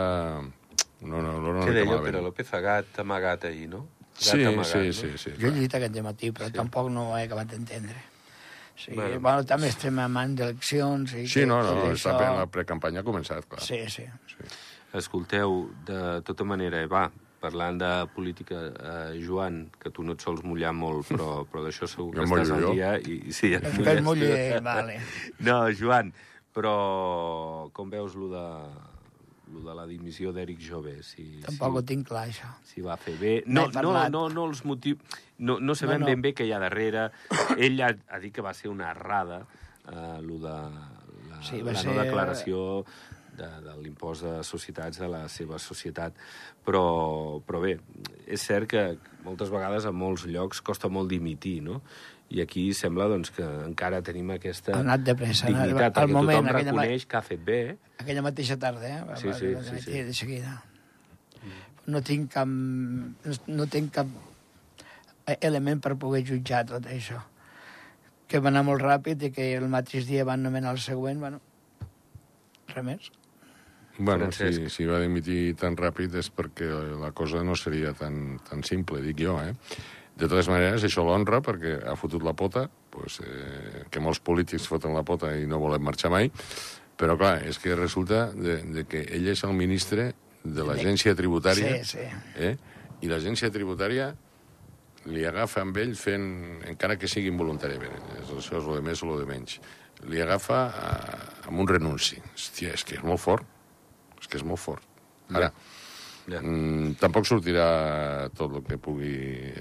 No, 1.05 1.21
no, 1.21 1.35
olora 1.41 1.59
una 1.61 1.67
Què 1.67 1.73
mica 1.73 1.79
deia 1.81 1.85
malament. 1.91 2.09
Pere 2.13 2.23
López? 2.25 2.49
A 2.57 2.61
gat 2.65 2.99
amagat 3.03 3.45
ahir, 3.51 3.69
no? 3.73 3.85
Gat 4.15 4.31
Sí, 4.31 4.45
amagat, 4.49 4.71
sí, 4.73 4.87
no? 4.89 4.93
sí, 5.01 5.11
sí. 5.21 5.33
Jo 5.41 5.49
he 5.51 5.55
llegit 5.57 5.75
aquest 5.77 6.01
matí, 6.07 6.31
però 6.33 6.49
sí. 6.49 6.57
tampoc 6.57 6.89
no 6.95 7.11
ho 7.11 7.17
he 7.19 7.25
acabat 7.27 7.51
d'entendre. 7.53 7.97
Sí, 8.77 8.93
Bueno. 8.93 9.11
bueno. 9.11 9.21
bueno, 9.23 9.45
també 9.47 9.69
estem 9.69 9.99
en 10.03 10.11
mans 10.11 10.35
d'eleccions. 10.37 11.13
i 11.15 11.27
Sí, 11.29 11.45
no, 11.47 11.63
no, 11.63 11.75
tot 11.75 11.93
està, 11.95 12.17
això- 12.19 12.37
la 12.41 12.47
precampanya 12.47 13.01
ha 13.01 13.05
començat, 13.05 13.47
clar. 13.47 13.61
Sí, 13.63 13.79
sí. 13.89 14.05
sí. 14.27 14.37
Escolteu, 14.95 15.71
de 15.87 16.23
tota 16.23 16.45
manera, 16.45 16.81
eh, 16.83 16.87
va, 16.87 17.11
parlant 17.41 17.79
de 17.79 18.07
política, 18.15 18.55
eh, 19.15 19.21
Joan, 19.25 19.71
que 19.79 19.91
tu 19.91 20.03
no 20.03 20.13
et 20.15 20.21
sols 20.21 20.43
mullar 20.45 20.73
molt, 20.73 21.07
però, 21.13 21.45
però 21.47 21.63
d'això 21.65 21.87
segur 21.87 22.15
Jo 22.15 22.23
que 22.23 22.27
em 22.27 22.33
estàs 22.33 22.51
al 22.55 22.63
jo. 22.63 22.73
dia. 22.73 22.93
I, 22.99 23.21
i 23.29 23.33
sí, 23.33 23.53
et 23.55 23.65
Es 23.65 23.79
mulles 23.79 24.03
mulli, 24.03 24.61
vale. 24.63 25.01
No, 25.41 25.59
Joan, 25.73 26.13
però 26.55 27.71
com 27.73 27.91
veus 27.91 28.15
lo 28.15 28.29
de, 28.33 28.45
lo 29.53 29.61
de 29.69 29.75
la 29.77 29.85
dimissió 29.87 30.33
d'Eric 30.33 30.61
Jové? 30.65 31.03
Si, 31.03 31.41
Tampoc 31.45 31.73
si, 31.75 31.79
ho 31.79 31.83
tinc 31.85 32.07
clar, 32.09 32.25
això. 32.31 32.49
si 32.65 32.81
va 32.85 32.97
fer 32.97 33.17
bé. 33.21 33.35
No, 33.47 33.67
no, 33.75 33.93
no, 34.09 34.29
no 34.33 34.45
els 34.49 34.65
motius... 34.65 34.99
No, 35.39 35.59
no 35.61 35.75
sabem 35.75 36.01
No, 36.01 36.07
no. 36.07 36.13
ben 36.13 36.23
bé 36.23 36.33
què 36.35 36.47
hi 36.47 36.53
ha 36.55 36.61
darrere. 36.63 37.09
Ell 37.59 37.81
ha, 37.83 37.91
ha 38.09 38.19
dit 38.23 38.33
que 38.35 38.43
va 38.45 38.55
ser 38.55 38.71
una 38.71 38.91
errada, 38.93 39.43
eh, 39.91 40.21
lo 40.23 40.39
de 40.39 40.55
la, 41.29 41.41
Sí, 41.43 41.61
la 41.63 41.75
ser- 41.75 41.91
no 41.93 42.01
declaració 42.03 42.85
de, 43.37 43.49
de 43.67 43.73
l'impost 43.83 44.23
de 44.25 44.37
societats 44.47 44.99
de 45.03 45.09
la 45.11 45.25
seva 45.29 45.59
societat. 45.59 46.15
Però, 46.65 46.85
però 47.45 47.61
bé, 47.61 47.75
és 48.31 48.41
cert 48.41 48.71
que 48.71 48.85
moltes 49.27 49.51
vegades 49.53 49.85
a 49.85 49.93
molts 49.93 50.25
llocs 50.31 50.63
costa 50.65 50.89
molt 50.89 51.11
dimitir, 51.11 51.59
no? 51.67 51.83
I 52.31 52.41
aquí 52.41 52.73
sembla 52.75 53.05
doncs, 53.07 53.31
que 53.31 53.45
encara 53.45 54.01
tenim 54.03 54.31
aquesta 54.35 54.73
Ha 54.75 54.81
anat 54.81 55.03
de 55.07 55.15
pressa, 55.15 55.47
anat- 55.47 55.67
dignitat, 55.69 55.99
al 55.99 56.09
perquè 56.09 56.13
moment, 56.13 56.39
tothom 56.39 56.47
ma- 56.47 56.59
reconeix 56.59 57.05
que 57.07 57.17
ha 57.17 57.23
fet 57.23 57.43
bé, 57.45 57.59
eh? 57.71 57.77
Aquella 58.01 58.23
mateixa 58.23 58.57
tarda, 58.59 58.89
eh? 58.89 59.03
Sí, 59.21 59.33
sí, 59.39 59.53
va 59.55 59.63
sí, 59.63 59.81
sí. 59.85 60.03
De 60.09 60.15
seguida. 60.15 60.55
No 61.87 62.01
tinc 62.03 62.31
cap... 62.33 62.49
No 62.49 63.67
tinc 63.69 63.93
cap 63.93 64.09
element 65.41 65.81
per 65.85 65.95
poder 66.01 66.23
jutjar 66.27 66.65
tot 66.69 66.87
això. 66.91 67.21
Que 68.29 68.41
va 68.41 68.49
anar 68.51 68.63
molt 68.67 68.81
ràpid 68.83 69.23
i 69.29 69.31
que 69.33 69.51
el 69.59 69.69
mateix 69.69 70.07
dia 70.09 70.25
van 70.25 70.43
nomenar 70.43 70.73
el 70.75 70.81
següent, 70.81 71.21
bueno, 71.21 71.41
res 72.75 72.85
més. 72.85 73.11
Bueno, 73.99 74.27
Francesc. 74.33 74.65
si, 74.65 74.71
si 74.75 74.87
va 74.91 74.99
dimitir 74.99 75.55
tan 75.61 75.77
ràpid 75.79 76.17
és 76.19 76.31
perquè 76.35 76.67
la 76.99 77.13
cosa 77.15 77.45
no 77.47 77.55
seria 77.55 77.93
tan, 77.95 78.41
tan 78.49 78.65
simple, 78.67 79.01
dic 79.05 79.21
jo, 79.23 79.37
eh? 79.45 79.53
De 80.15 80.29
totes 80.31 80.47
maneres, 80.47 80.85
això 80.87 81.03
l'honra 81.03 81.41
perquè 81.43 81.75
ha 81.91 81.97
fotut 81.99 82.23
la 82.23 82.33
pota, 82.39 82.69
pues, 82.95 83.19
eh, 83.25 83.85
que 83.91 84.01
molts 84.01 84.21
polítics 84.23 84.69
foten 84.71 84.95
la 84.95 85.03
pota 85.03 85.33
i 85.35 85.47
no 85.51 85.59
volen 85.59 85.83
marxar 85.83 86.11
mai, 86.15 86.31
però 86.97 87.17
clar, 87.19 87.41
és 87.49 87.59
que 87.59 87.75
resulta 87.75 88.29
de, 88.33 88.61
de 88.63 88.85
que 88.87 89.03
ell 89.11 89.27
és 89.33 89.43
el 89.43 89.57
ministre 89.59 90.13
de 90.45 90.63
l'agència 90.63 91.17
tributària 91.19 91.81
Sí, 91.83 91.97
sí. 91.99 92.07
eh? 92.37 92.55
i 93.03 93.11
l'agència 93.11 93.51
tributària 93.51 94.13
li 95.11 95.25
agafa 95.27 95.61
amb 95.65 95.77
ell 95.83 95.97
fent, 95.99 96.29
encara 96.71 96.95
que 96.97 97.09
sigui 97.11 97.29
involuntàriament, 97.33 97.99
això 98.23 98.39
és 98.39 98.53
el 98.55 98.71
de 98.79 98.85
més 98.87 99.03
o 99.03 99.11
el 99.13 99.25
de 99.25 99.27
menys, 99.29 99.59
li 100.09 100.23
agafa 100.23 100.61
eh, 100.71 101.49
amb 101.51 101.59
un 101.65 101.69
renunci. 101.69 102.21
Hòstia, 102.37 102.77
és 102.79 102.85
que 102.87 103.01
és 103.01 103.03
molt 103.05 103.21
fort, 103.21 103.45
és 104.21 104.31
que 104.31 104.39
és 104.39 104.47
molt 104.47 104.63
fort. 104.63 104.87
Ara, 105.35 105.51
Ja. 105.51 105.53
Mm, 106.29 106.97
tampoc 107.01 107.27
sortirà 107.29 108.29
tot 108.37 108.55
el 108.59 108.65
que 108.67 108.79
pugui 108.79 109.15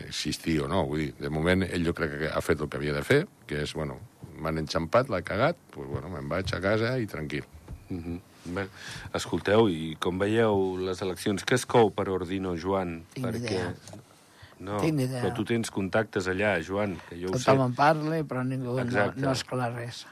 existir 0.05 0.59
o 0.63 0.67
no, 0.71 0.85
vull 0.89 1.05
dir, 1.05 1.13
de 1.19 1.31
moment 1.33 1.65
ell 1.67 1.85
jo 1.85 1.93
crec 1.97 2.17
que 2.19 2.29
ha 2.31 2.41
fet 2.41 2.61
el 2.61 2.69
que 2.69 2.77
havia 2.79 2.93
de 2.93 3.03
fer, 3.03 3.23
que 3.47 3.63
és, 3.63 3.73
bueno, 3.73 3.99
m'han 4.39 4.61
enxampat, 4.63 5.09
l'ha 5.09 5.21
cagat, 5.25 5.59
doncs, 5.75 5.89
bueno, 5.89 6.09
me'n 6.13 6.29
vaig 6.31 6.53
a 6.55 6.61
casa 6.63 6.97
i 6.99 7.07
tranquil. 7.07 7.43
Mm 7.89 7.99
-hmm. 7.99 8.21
Bé, 8.43 8.65
escolteu, 9.15 9.69
i 9.71 9.95
com 10.03 10.17
veieu 10.19 10.75
les 10.83 11.01
eleccions, 11.01 11.45
què 11.47 11.55
es 11.55 11.65
cou 11.65 11.91
per 11.95 12.09
Ordino, 12.09 12.57
Joan? 12.59 13.05
Tinc 13.13 13.27
Perquè... 13.27 13.37
idea. 13.37 14.01
No, 14.63 14.79
Tinc 14.79 14.99
idea. 14.99 15.21
però 15.23 15.33
tu 15.35 15.43
tens 15.47 15.71
contactes 15.71 16.27
allà, 16.27 16.57
Joan, 16.63 16.97
que 17.09 17.19
jo 17.19 17.31
ho 17.31 17.37
sé. 17.37 17.45
Tothom 17.45 17.65
en 17.69 17.75
parla, 17.75 18.19
però 18.23 18.43
ningú 18.43 18.75
no, 18.75 18.79
Exacte. 18.83 19.21
no 19.21 19.31
és 19.31 19.43
clar 19.43 19.73
res. 19.73 20.05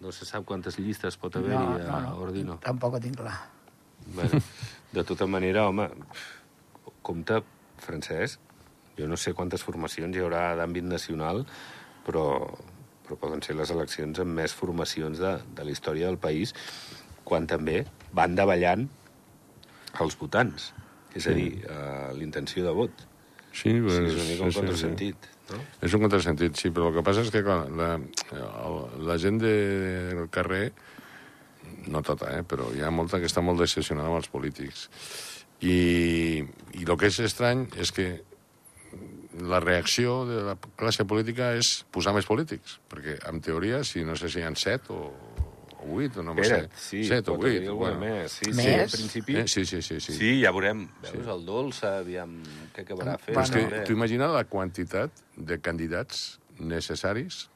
No 0.00 0.12
se 0.12 0.24
sap 0.28 0.44
quantes 0.44 0.78
llistes 0.78 1.16
pot 1.16 1.36
haver-hi 1.36 1.88
a 1.88 2.14
Ordino. 2.14 2.58
tampoc 2.62 2.94
ho 2.94 3.00
tinc 3.00 3.16
clar. 3.16 3.34
Bueno, 4.14 4.40
de 4.92 5.04
tota 5.04 5.26
manera, 5.30 5.66
home, 5.68 5.88
compte, 7.02 7.42
Francesc, 7.78 8.40
jo 8.98 9.06
no 9.06 9.16
sé 9.20 9.34
quantes 9.36 9.62
formacions 9.62 10.16
hi 10.16 10.22
haurà 10.24 10.56
d'àmbit 10.58 10.86
nacional, 10.88 11.44
però, 12.06 12.24
però 13.06 13.18
poden 13.20 13.44
ser 13.44 13.54
les 13.58 13.70
eleccions 13.74 14.18
amb 14.24 14.34
més 14.40 14.54
formacions 14.56 15.20
de, 15.22 15.36
de 15.54 15.66
la 15.66 15.74
història 15.74 16.08
del 16.10 16.18
país, 16.18 16.54
quan 17.28 17.46
també 17.46 17.84
van 18.16 18.34
davallant 18.34 18.88
els 20.02 20.18
votants. 20.18 20.72
És 21.16 21.26
a 21.26 21.34
dir, 21.34 21.64
eh, 21.64 22.10
l'intenció 22.18 22.64
de 22.66 22.74
vot. 22.76 23.06
Sí, 23.52 23.70
Sí, 23.72 23.80
pues, 23.80 23.96
és 23.98 24.14
una 24.14 24.26
mica 24.28 24.44
un 24.44 24.52
contrasentit, 24.54 25.28
no? 25.50 25.58
És 25.82 25.94
un 25.96 26.02
contrasentit, 26.04 26.58
sí, 26.60 26.70
però 26.70 26.90
el 26.90 26.98
que 26.98 27.02
passa 27.06 27.24
és 27.24 27.30
que 27.34 27.42
clar, 27.42 27.62
la, 27.74 27.88
la 29.08 29.16
gent 29.18 29.40
de, 29.42 29.54
del 30.12 30.28
carrer, 30.30 30.68
no 31.88 32.02
tota, 32.06 32.30
eh, 32.36 32.44
però 32.46 32.70
hi 32.74 32.84
ha 32.84 32.92
molta 32.94 33.20
que 33.20 33.28
està 33.30 33.42
molt 33.44 33.60
decepcionada 33.62 34.10
amb 34.10 34.20
els 34.20 34.30
polítics. 34.32 34.88
I, 35.64 36.44
I 36.78 36.84
el 36.84 36.96
que 36.98 37.10
és 37.10 37.18
estrany 37.24 37.66
és 37.82 37.90
que 37.94 38.08
la 39.38 39.60
reacció 39.60 40.22
de 40.26 40.42
la 40.46 40.54
classe 40.78 41.04
política 41.08 41.52
és 41.58 41.82
posar 41.94 42.14
més 42.16 42.26
polítics, 42.26 42.78
perquè 42.90 43.18
en 43.30 43.42
teoria, 43.44 43.82
si 43.86 44.04
no 44.06 44.16
sé 44.18 44.30
si 44.32 44.40
hi 44.40 44.46
ha 44.46 44.52
set 44.58 44.88
o, 44.94 45.00
o 45.78 45.86
vuit, 45.86 46.16
o 46.18 46.24
no 46.26 46.34
m'ho 46.34 46.46
sé, 46.46 46.60
sí, 46.78 47.04
set 47.06 47.28
o 47.30 47.36
vuit. 47.38 47.66
Bueno. 47.68 48.00
més. 48.02 48.38
Sí, 48.40 48.50
sí, 48.50 48.56
Més? 48.58 48.86
en 48.86 48.94
principi... 48.96 49.38
Eh, 49.42 49.46
sí, 49.50 49.64
sí, 49.68 49.82
sí, 49.82 50.00
sí. 50.00 50.16
Sí, 50.16 50.32
ja 50.42 50.52
veurem. 50.54 50.86
Veus, 51.04 51.30
el 51.36 51.44
dolç, 51.46 51.82
aviam 51.88 52.38
què 52.74 52.86
acabarà 52.86 53.18
fent. 53.20 53.34
Però 53.36 53.46
és 53.46 53.54
que 53.54 53.84
tu 53.86 53.98
imagina 53.98 54.30
la 54.32 54.44
quantitat 54.48 55.22
de 55.36 55.60
candidats 55.62 56.38
necessaris 56.58 57.46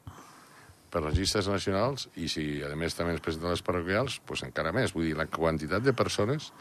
per 0.93 1.01
les 1.01 1.17
llistes 1.17 1.49
nacionals 1.49 2.07
i 2.21 2.29
si, 2.29 2.45
a 2.61 2.75
més, 2.77 2.93
també 2.93 3.15
es 3.17 3.23
presenten 3.25 3.49
les 3.49 3.65
parroquials, 3.65 4.19
doncs 4.27 4.45
encara 4.45 4.73
més. 4.75 4.93
Vull 4.93 5.09
dir, 5.09 5.15
la 5.17 5.25
quantitat 5.25 5.81
de 5.85 5.95
persones 5.97 6.51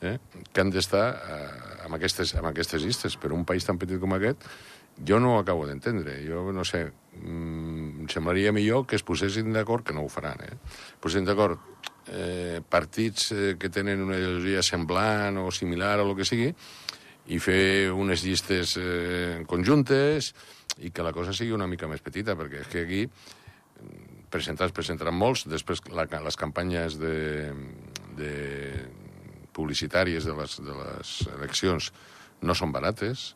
eh, 0.00 0.18
que 0.52 0.62
han 0.62 0.70
d'estar 0.70 1.06
eh, 1.10 1.48
amb, 1.88 1.96
aquestes, 1.98 2.36
amb 2.38 2.52
aquestes 2.52 2.86
llistes 2.86 3.18
per 3.18 3.32
un 3.34 3.42
país 3.48 3.66
tan 3.66 3.80
petit 3.82 3.98
com 4.02 4.14
aquest, 4.14 4.46
jo 5.08 5.18
no 5.18 5.34
ho 5.34 5.40
acabo 5.40 5.66
d'entendre. 5.66 6.20
Jo 6.26 6.50
no 6.54 6.64
sé, 6.68 6.84
mm, 7.18 8.04
em 8.04 8.08
semblaria 8.12 8.54
millor 8.54 8.86
que 8.86 8.98
es 8.98 9.06
posessin 9.06 9.52
d'acord, 9.52 9.86
que 9.86 9.96
no 9.96 10.06
ho 10.06 10.12
faran, 10.12 10.44
eh? 10.46 10.54
Posessin 11.02 11.26
d'acord 11.26 11.58
eh, 12.06 12.60
partits 12.68 13.32
eh, 13.32 13.56
que 13.58 13.70
tenen 13.70 14.02
una 14.04 14.18
ideologia 14.20 14.62
semblant 14.62 15.38
o 15.42 15.50
similar 15.50 15.98
o 16.00 16.10
el 16.10 16.16
que 16.18 16.28
sigui 16.28 16.50
i 17.32 17.38
fer 17.38 17.92
unes 17.94 18.24
llistes 18.26 18.76
eh, 18.80 19.42
conjuntes 19.46 20.32
i 20.82 20.90
que 20.90 21.04
la 21.06 21.12
cosa 21.14 21.34
sigui 21.36 21.54
una 21.54 21.68
mica 21.70 21.86
més 21.86 22.02
petita, 22.02 22.34
perquè 22.38 22.64
és 22.64 22.70
que 22.70 22.82
aquí 22.82 23.04
presentar 24.32 24.70
es 24.70 24.74
presentaran 24.76 25.16
molts, 25.16 25.44
després 25.50 25.82
la, 25.92 26.06
les 26.24 26.38
campanyes 26.40 26.96
de, 27.00 27.52
de 28.16 28.32
publicitàries 29.52 30.24
de 30.24 30.34
les, 30.38 30.58
de 30.64 30.76
les 30.78 31.14
eleccions 31.36 31.92
no 32.42 32.56
són 32.58 32.72
barates, 32.74 33.32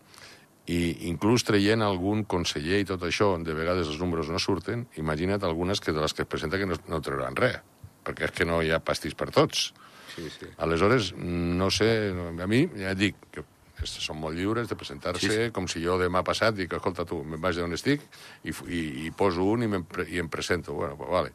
i 0.67 1.09
inclús 1.11 1.45
traient 1.47 1.85
algun 1.85 2.25
conseller 2.27 2.81
i 2.83 2.87
tot 2.89 3.05
això, 3.07 3.35
de 3.39 3.55
vegades 3.55 3.91
els 3.93 4.01
números 4.03 4.31
no 4.33 4.41
surten, 4.43 4.87
imagina't 4.99 5.45
algunes 5.47 5.81
que 5.81 5.95
de 5.95 6.03
les 6.03 6.15
que 6.15 6.25
es 6.27 6.31
presenta 6.31 6.59
que 6.59 6.67
no, 6.67 6.79
no 6.91 7.03
trauran 7.05 7.39
res, 7.39 7.61
perquè 8.07 8.27
és 8.27 8.35
que 8.35 8.47
no 8.49 8.63
hi 8.63 8.73
ha 8.75 8.83
pastís 8.83 9.15
per 9.15 9.31
tots. 9.35 9.71
Sí, 10.17 10.27
sí. 10.33 10.49
Aleshores, 10.65 11.13
no 11.15 11.69
sé, 11.71 11.91
a 12.11 12.49
mi 12.51 12.65
ja 12.73 12.97
et 12.97 12.99
dic 12.99 13.21
que 13.31 13.45
són 13.85 14.21
molt 14.21 14.37
lliures 14.37 14.69
de 14.71 14.77
presentar-se 14.79 15.27
sí, 15.27 15.33
sí. 15.35 15.51
com 15.55 15.69
si 15.69 15.83
jo 15.85 15.99
demà 16.01 16.23
passat 16.25 16.57
dic, 16.57 16.73
escolta 16.73 17.05
tu, 17.09 17.21
me'n 17.25 17.41
vaig 17.43 17.59
d'on 17.61 17.77
estic 17.77 18.05
i, 18.45 18.55
i, 18.73 18.83
i 19.07 19.13
poso 19.17 19.45
un 19.45 19.67
i, 19.67 19.71
i 20.15 20.23
em 20.23 20.31
presento. 20.33 20.75
Bueno, 20.75 20.97
pues 20.97 21.11
vale. 21.13 21.33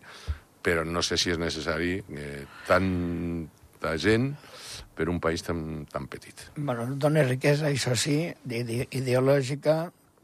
Però 0.62 0.84
no 0.86 1.02
sé 1.06 1.18
si 1.18 1.32
és 1.34 1.40
necessari 1.42 1.96
eh, 2.18 2.44
tanta 2.68 3.96
gent 4.02 4.32
per 4.98 5.10
un 5.10 5.20
país 5.22 5.44
tan, 5.46 5.86
tan 5.90 6.08
petit. 6.12 6.48
Bueno, 6.58 6.86
dona 7.02 7.24
riquesa, 7.26 7.70
això 7.70 7.96
sí, 7.98 8.18
ideològica, 8.46 9.78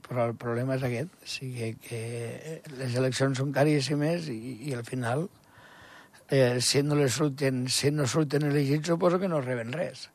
però 0.07 0.27
el 0.29 0.35
problema 0.39 0.77
és 0.77 0.85
aquest, 0.87 1.15
o 1.21 1.31
sigui 1.31 1.73
que 1.83 2.61
les 2.77 2.97
eleccions 2.99 3.41
són 3.41 3.53
caríssimes 3.55 4.29
i, 4.33 4.37
i 4.69 4.75
al 4.77 4.85
final, 4.87 5.25
eh, 6.29 6.59
si, 6.61 6.83
no 6.85 6.99
les 6.99 7.17
surten, 7.17 7.65
si 7.71 7.91
no 7.91 8.05
surten 8.07 8.45
elegits, 8.51 8.93
suposo 8.93 9.19
que 9.19 9.31
no 9.31 9.41
reben 9.41 9.73
res 9.73 10.07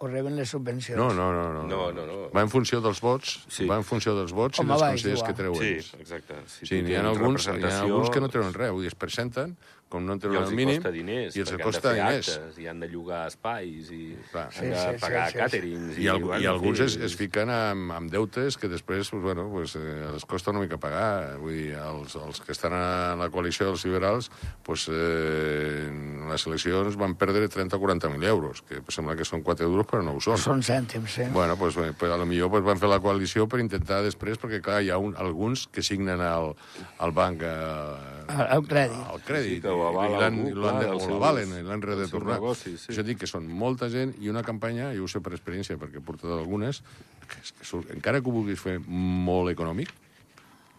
o 0.00 0.08
reben 0.08 0.36
les 0.38 0.50
subvencions. 0.54 0.98
No, 0.98 1.08
no, 1.14 1.28
no. 1.32 1.48
no, 1.52 1.62
no, 1.66 1.90
no, 1.92 2.06
no. 2.06 2.18
Va 2.34 2.44
en 2.46 2.52
funció 2.52 2.80
dels 2.84 3.00
vots, 3.02 3.38
sí. 3.50 3.66
va 3.70 3.78
en 3.80 3.86
funció 3.86 4.14
dels 4.18 4.34
vots 4.36 4.60
Com 4.60 4.68
i 4.68 4.72
dels 4.72 4.84
consellers 4.84 5.24
que 5.26 5.34
treuen. 5.38 5.58
Sí, 5.62 5.98
exacte. 5.98 6.38
Si 6.52 6.68
sí, 6.70 6.82
n'hi 6.86 6.98
ha, 6.98 7.02
alguns, 7.08 7.48
hi 7.50 7.66
ha 7.66 7.80
alguns 7.82 8.12
que 8.14 8.22
no 8.22 8.30
treuen 8.32 8.54
res, 8.56 8.74
vull 8.74 8.86
dir, 8.86 8.92
es 8.92 8.98
presenten, 8.98 9.56
com 9.88 10.04
no 10.04 10.14
en 10.16 10.20
treuen 10.20 10.44
el 10.44 10.54
mínim... 10.56 10.82
diners, 10.92 11.36
i 11.36 11.42
els 11.42 11.52
costa 11.62 11.94
diners. 11.96 12.28
Actes, 12.34 12.58
i 12.60 12.68
han 12.68 12.80
de 12.82 12.88
llogar 12.92 13.22
espais, 13.30 13.88
i 13.94 14.02
Clar. 14.32 14.46
han 14.52 14.72
de 14.72 14.82
sí, 14.82 15.00
pagar 15.00 15.24
sí, 15.32 15.38
càterings... 15.40 15.96
I, 15.96 16.04
I, 16.04 16.08
el, 16.12 16.26
i 16.44 16.48
alguns 16.50 16.82
es, 16.84 16.96
es 17.08 17.16
fiquen 17.18 17.52
amb, 17.52 17.94
amb 17.96 18.12
deutes 18.12 18.58
que 18.60 18.68
després, 18.68 19.08
pues, 19.14 19.22
bueno, 19.24 19.48
pues, 19.52 19.76
eh, 19.80 20.10
els 20.12 20.26
costa 20.28 20.52
una 20.52 20.62
mica 20.64 20.78
pagar. 20.80 21.38
Vull 21.40 21.56
dir, 21.56 21.70
els, 21.80 22.16
els 22.20 22.42
que 22.44 22.52
estan 22.52 22.76
a 22.76 23.16
la 23.18 23.30
coalició 23.32 23.70
dels 23.70 23.86
liberals, 23.88 24.30
pues, 24.66 24.88
eh, 24.92 25.88
en 25.88 26.28
les 26.28 26.46
eleccions 26.50 26.98
van 27.00 27.16
perdre 27.18 27.48
30 27.48 27.78
o 27.78 27.80
40.000 27.80 28.28
euros, 28.28 28.62
que 28.68 28.82
pues, 28.82 28.98
sembla 29.00 29.16
que 29.16 29.24
són 29.28 29.44
4 29.46 29.66
euros, 29.68 29.88
però 29.88 30.04
no 30.04 30.18
ho 30.18 30.22
són. 30.24 30.36
Són 30.40 30.64
cèntims, 30.64 31.16
sí. 31.16 31.28
Bueno, 31.32 31.56
pues, 31.56 31.78
pues, 31.78 32.12
a 32.12 32.20
lo 32.20 32.28
millor 32.28 32.52
pues, 32.52 32.66
van 32.66 32.80
fer 32.80 32.92
la 32.92 33.00
coalició 33.00 33.48
per 33.48 33.62
intentar 33.64 34.02
després, 34.04 34.36
perquè 34.40 34.60
clar, 34.64 34.82
hi 34.84 34.92
ha 34.92 35.00
un, 35.00 35.16
alguns 35.16 35.66
que 35.72 35.84
signen 35.84 36.20
al, 36.20 36.52
al 37.00 37.16
banc... 37.16 37.42
Eh, 37.48 38.36
el 38.52 38.64
crèdit. 38.68 39.04
El 39.14 39.24
crèdit. 39.24 39.56
Sí, 39.56 39.62
que 39.64 39.77
ho 39.78 39.86
avala 39.88 40.26
algú, 40.26 40.50
l'han 40.58 40.80
de, 40.82 40.88
o 40.92 41.10
l'avalen, 41.12 41.54
l'han 41.66 41.84
de 41.86 42.08
tornar. 42.10 42.38
Negoci, 42.38 42.74
sí. 42.76 42.90
Això 42.92 43.04
dic 43.06 43.22
que 43.22 43.30
són 43.30 43.46
molta 43.48 43.88
gent 43.92 44.14
i 44.22 44.32
una 44.32 44.44
campanya, 44.46 44.90
jo 44.96 45.06
ho 45.06 45.10
sé 45.10 45.22
per 45.24 45.34
experiència 45.36 45.78
perquè 45.80 46.02
he 46.02 46.04
portat 46.04 46.34
algunes, 46.36 46.82
que, 47.24 47.42
que 47.60 47.68
surt, 47.68 47.92
encara 47.94 48.22
que 48.22 48.30
ho 48.30 48.34
vulguis 48.34 48.60
fer 48.60 48.78
molt 48.84 49.52
econòmic, 49.54 49.94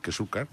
que 0.06 0.16
surt 0.16 0.34
car. 0.38 0.48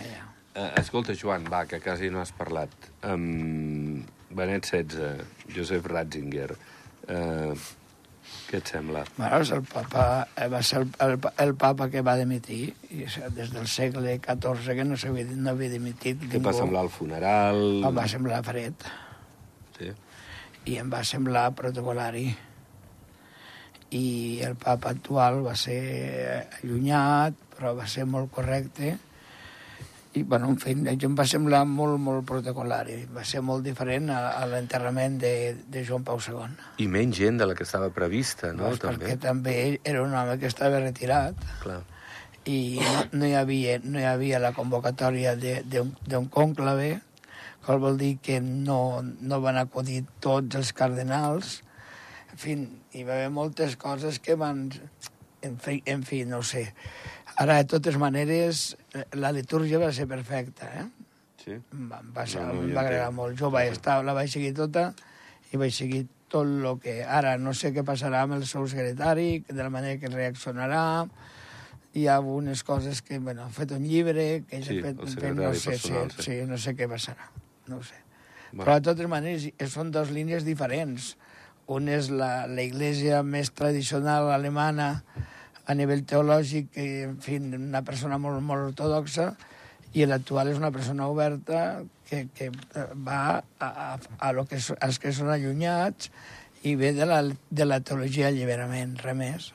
Yeah. 0.00 0.28
Uh, 0.58 0.72
escolta, 0.80 1.14
Joan, 1.14 1.44
va, 1.46 1.66
que 1.70 1.78
quasi 1.78 2.10
no 2.10 2.18
has 2.22 2.32
parlat. 2.34 2.72
Um, 3.06 4.02
Benet 4.34 4.66
XVI, 4.66 5.26
Josep 5.54 5.86
Ratzinger, 5.86 6.50
uh, 7.08 7.54
què 8.48 8.60
et 8.62 8.70
sembla? 8.72 9.04
Bueno, 9.16 9.38
el 9.56 9.64
papa, 9.68 10.04
eh, 10.36 10.48
va 10.48 10.60
ser 10.64 10.82
el, 10.82 10.90
el, 11.04 11.16
el 11.44 11.54
papa 11.60 11.88
que 11.92 12.02
va 12.04 12.16
dimitir, 12.16 12.74
i 12.90 13.04
des 13.36 13.52
del 13.52 13.68
segle 13.68 14.16
XIV 14.24 14.76
que 14.78 14.86
no, 14.88 14.96
havia, 14.96 15.24
no 15.36 15.52
havia 15.52 15.72
dimitit 15.74 16.22
Què 16.32 16.40
va 16.44 16.54
semblar 16.56 16.86
el 16.86 16.92
funeral? 16.92 17.64
Em 17.88 17.98
va 17.98 18.06
semblar 18.08 18.42
fred. 18.46 18.86
Sí. 19.78 19.92
I 20.68 20.78
em 20.82 20.92
va 20.92 21.02
semblar 21.04 21.50
protocolari. 21.58 22.28
I 23.96 24.06
el 24.44 24.56
papa 24.60 24.92
actual 24.96 25.42
va 25.44 25.56
ser 25.56 25.82
allunyat, 26.60 27.36
però 27.56 27.74
va 27.76 27.88
ser 27.88 28.08
molt 28.08 28.32
correcte 28.32 28.96
i, 30.14 30.22
bueno, 30.22 30.48
en 30.48 30.56
fi, 30.56 30.72
em 30.72 31.16
va 31.16 31.26
semblar 31.28 31.64
molt, 31.68 31.98
molt 32.00 32.24
protocolari. 32.28 33.02
Va 33.12 33.24
ser 33.28 33.42
molt 33.44 33.66
diferent 33.66 34.08
a, 34.14 34.20
a 34.40 34.46
l'enterrament 34.48 35.18
de, 35.20 35.32
de 35.68 35.82
Joan 35.84 36.06
Pau 36.06 36.20
II. 36.22 36.54
I 36.80 36.86
menys 36.88 37.18
gent 37.20 37.40
de 37.40 37.48
la 37.50 37.56
que 37.58 37.66
estava 37.66 37.90
prevista, 37.94 38.54
no? 38.56 38.70
Pues 38.70 38.80
també. 38.80 39.04
Perquè 39.04 39.18
també 39.26 39.56
era 39.84 40.02
un 40.02 40.16
home 40.16 40.38
que 40.40 40.48
estava 40.48 40.80
retirat. 40.80 41.36
Clar. 41.60 41.82
I 42.48 42.58
no, 42.80 43.02
no, 43.12 43.28
hi 43.28 43.36
havia, 43.36 43.76
no 43.84 44.00
hi 44.00 44.06
havia 44.08 44.40
la 44.40 44.54
convocatòria 44.56 45.36
d'un 45.36 46.30
conclave, 46.32 47.02
que 47.66 47.76
vol 47.76 48.00
dir 48.00 48.14
que 48.24 48.40
no, 48.40 49.02
no 49.04 49.42
van 49.44 49.60
acudir 49.60 50.06
tots 50.24 50.56
els 50.56 50.72
cardenals. 50.72 51.58
En 52.32 52.40
fi, 52.40 52.56
hi 52.96 53.04
va 53.04 53.18
haver 53.18 53.28
moltes 53.34 53.76
coses 53.76 54.22
que 54.24 54.40
van... 54.40 54.70
En 55.46 55.54
fi, 55.62 55.76
en 55.86 56.00
fi 56.02 56.24
no 56.26 56.40
sé 56.42 56.64
Ara, 57.38 57.60
de 57.62 57.68
totes 57.70 57.96
maneres, 58.02 58.76
la 59.14 59.30
litúrgia 59.30 59.78
va 59.78 59.92
ser 59.94 60.08
perfecta, 60.10 60.68
eh? 60.80 60.86
Sí? 61.38 61.56
Va, 61.86 62.00
va, 62.02 62.24
ser, 62.26 62.42
no, 62.42 62.64
no, 62.64 62.74
va 62.74 62.82
agradar 62.82 63.12
molt. 63.14 63.38
Jo 63.38 63.50
vaig 63.54 63.70
estar, 63.76 64.00
la 64.04 64.14
vaig 64.16 64.32
seguir 64.32 64.50
tota 64.58 64.88
i 65.52 65.60
vaig 65.60 65.74
seguir 65.74 66.06
tot 66.28 66.48
el 66.48 66.66
que... 66.82 66.98
Ara 67.06 67.36
no 67.38 67.54
sé 67.54 67.70
què 67.76 67.84
passarà 67.86 68.24
amb 68.26 68.36
el 68.40 68.44
seu 68.50 68.66
secretari, 68.68 69.44
de 69.46 69.60
la 69.60 69.70
manera 69.70 70.00
que 70.02 70.10
reaccionarà, 70.12 70.82
hi 71.94 72.08
ha 72.08 72.18
algunes 72.18 72.64
coses 72.66 73.00
que, 73.06 73.18
bueno, 73.22 73.46
ha 73.46 73.54
fet 73.54 73.72
un 73.76 73.86
llibre, 73.86 74.26
que 74.48 74.60
sí, 74.62 74.80
fet, 74.82 74.98
fet, 74.98 75.32
no 75.38 75.54
sé, 75.54 75.70
personal, 75.70 76.12
sí, 76.18 76.26
sí, 76.26 76.36
no 76.50 76.58
sé 76.60 76.74
què 76.76 76.90
passarà, 76.90 77.30
no 77.70 77.80
sé. 77.86 78.02
Bueno. 78.50 78.64
Però, 78.64 78.76
de 78.76 78.86
totes 78.90 79.10
maneres, 79.10 79.48
són 79.72 79.94
dues 79.94 80.12
línies 80.14 80.44
diferents. 80.46 81.14
Una 81.68 81.98
és 81.98 82.08
la, 82.10 82.46
la 82.48 82.64
iglesia 82.64 83.22
més 83.22 83.50
tradicional 83.52 84.30
alemana, 84.32 84.94
a 85.68 85.76
nivell 85.76 86.04
teològic, 86.08 86.72
i, 86.80 86.88
en 87.10 87.18
fi, 87.22 87.36
una 87.58 87.84
persona 87.84 88.18
molt, 88.20 88.40
molt 88.44 88.70
ortodoxa, 88.70 89.32
i 89.96 90.04
l'actual 90.08 90.50
és 90.52 90.58
una 90.60 90.72
persona 90.72 91.08
oberta 91.08 91.84
que, 92.08 92.26
que 92.34 92.50
va 93.04 93.20
a, 93.36 93.68
a, 93.68 93.86
a 93.96 94.32
lo 94.36 94.44
que, 94.48 94.60
als 94.80 94.98
que 95.00 95.12
són 95.16 95.30
allunyats 95.32 96.10
i 96.68 96.74
ve 96.76 96.92
de 96.96 97.06
la, 97.08 97.22
de 97.24 97.68
la 97.68 97.80
teologia 97.80 98.28
alliberament, 98.32 98.96
res 99.04 99.16
més. 99.16 99.52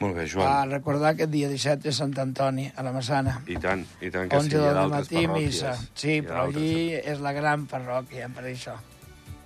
Molt 0.00 0.16
bé, 0.18 0.24
Joan. 0.28 0.48
A 0.48 0.64
recordar 0.66 1.14
que 1.16 1.26
el 1.28 1.32
dia 1.34 1.48
17 1.50 1.88
és 1.90 2.00
Sant 2.02 2.14
Antoni, 2.20 2.66
a 2.74 2.82
la 2.86 2.92
Massana. 2.94 3.36
I 3.46 3.60
tant, 3.62 3.84
i 4.02 4.10
tant 4.14 4.30
que 4.30 4.40
sí, 4.42 4.56
hi 4.56 4.58
ha 4.62 4.72
d'altres 4.74 5.12
parròquies. 5.12 5.36
Missa. 5.38 5.76
Sí, 5.94 6.18
però 6.26 6.48
allí 6.48 6.98
és 6.98 7.22
la 7.24 7.32
gran 7.36 7.68
parròquia, 7.70 8.28
per 8.34 8.46
això. 8.50 8.74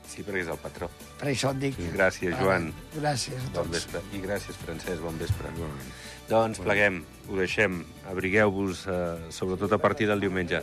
Sí, 0.09 0.25
perquè 0.25 0.42
és 0.42 0.51
el 0.51 0.59
patró. 0.62 0.88
Per 1.21 1.29
això 1.29 1.53
et 1.53 1.61
dic. 1.66 1.79
Gràcies, 1.92 2.35
Joan. 2.40 2.71
Gràcies 2.97 3.37
a 3.37 3.51
tots. 3.51 3.59
Bon 3.59 3.71
vespre. 3.75 4.03
I 4.16 4.23
gràcies, 4.25 4.57
Francesc. 4.64 5.03
Bon 5.05 5.18
vespre. 5.21 5.53
Bon. 5.59 5.75
Doncs 6.31 6.61
pleguem, 6.64 7.03
ho 7.29 7.37
deixem. 7.37 7.83
Abrigueu-vos, 8.09 8.87
eh, 8.88 9.31
sobretot 9.33 9.73
a 9.73 9.79
partir 9.79 10.09
del 10.09 10.21
diumenge. 10.25 10.62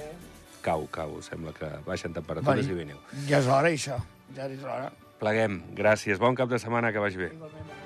Cau, 0.65 0.88
cau. 0.91 1.21
Sembla 1.21 1.53
que 1.53 1.69
baixen 1.86 2.13
temperatures 2.13 2.65
bueno, 2.65 2.73
i 2.73 2.84
veniu. 2.84 3.01
Ja 3.29 3.39
és 3.39 3.47
hora, 3.47 3.69
això. 3.69 4.01
Ja 4.36 4.49
és 4.49 4.63
hora. 4.63 4.91
Pleguem. 5.21 5.62
Gràcies. 5.77 6.19
Bon 6.19 6.36
cap 6.36 6.49
de 6.49 6.60
setmana, 6.60 6.91
que 6.91 6.99
vagi 6.99 7.17
bé. 7.17 7.31
Igualment. 7.34 7.85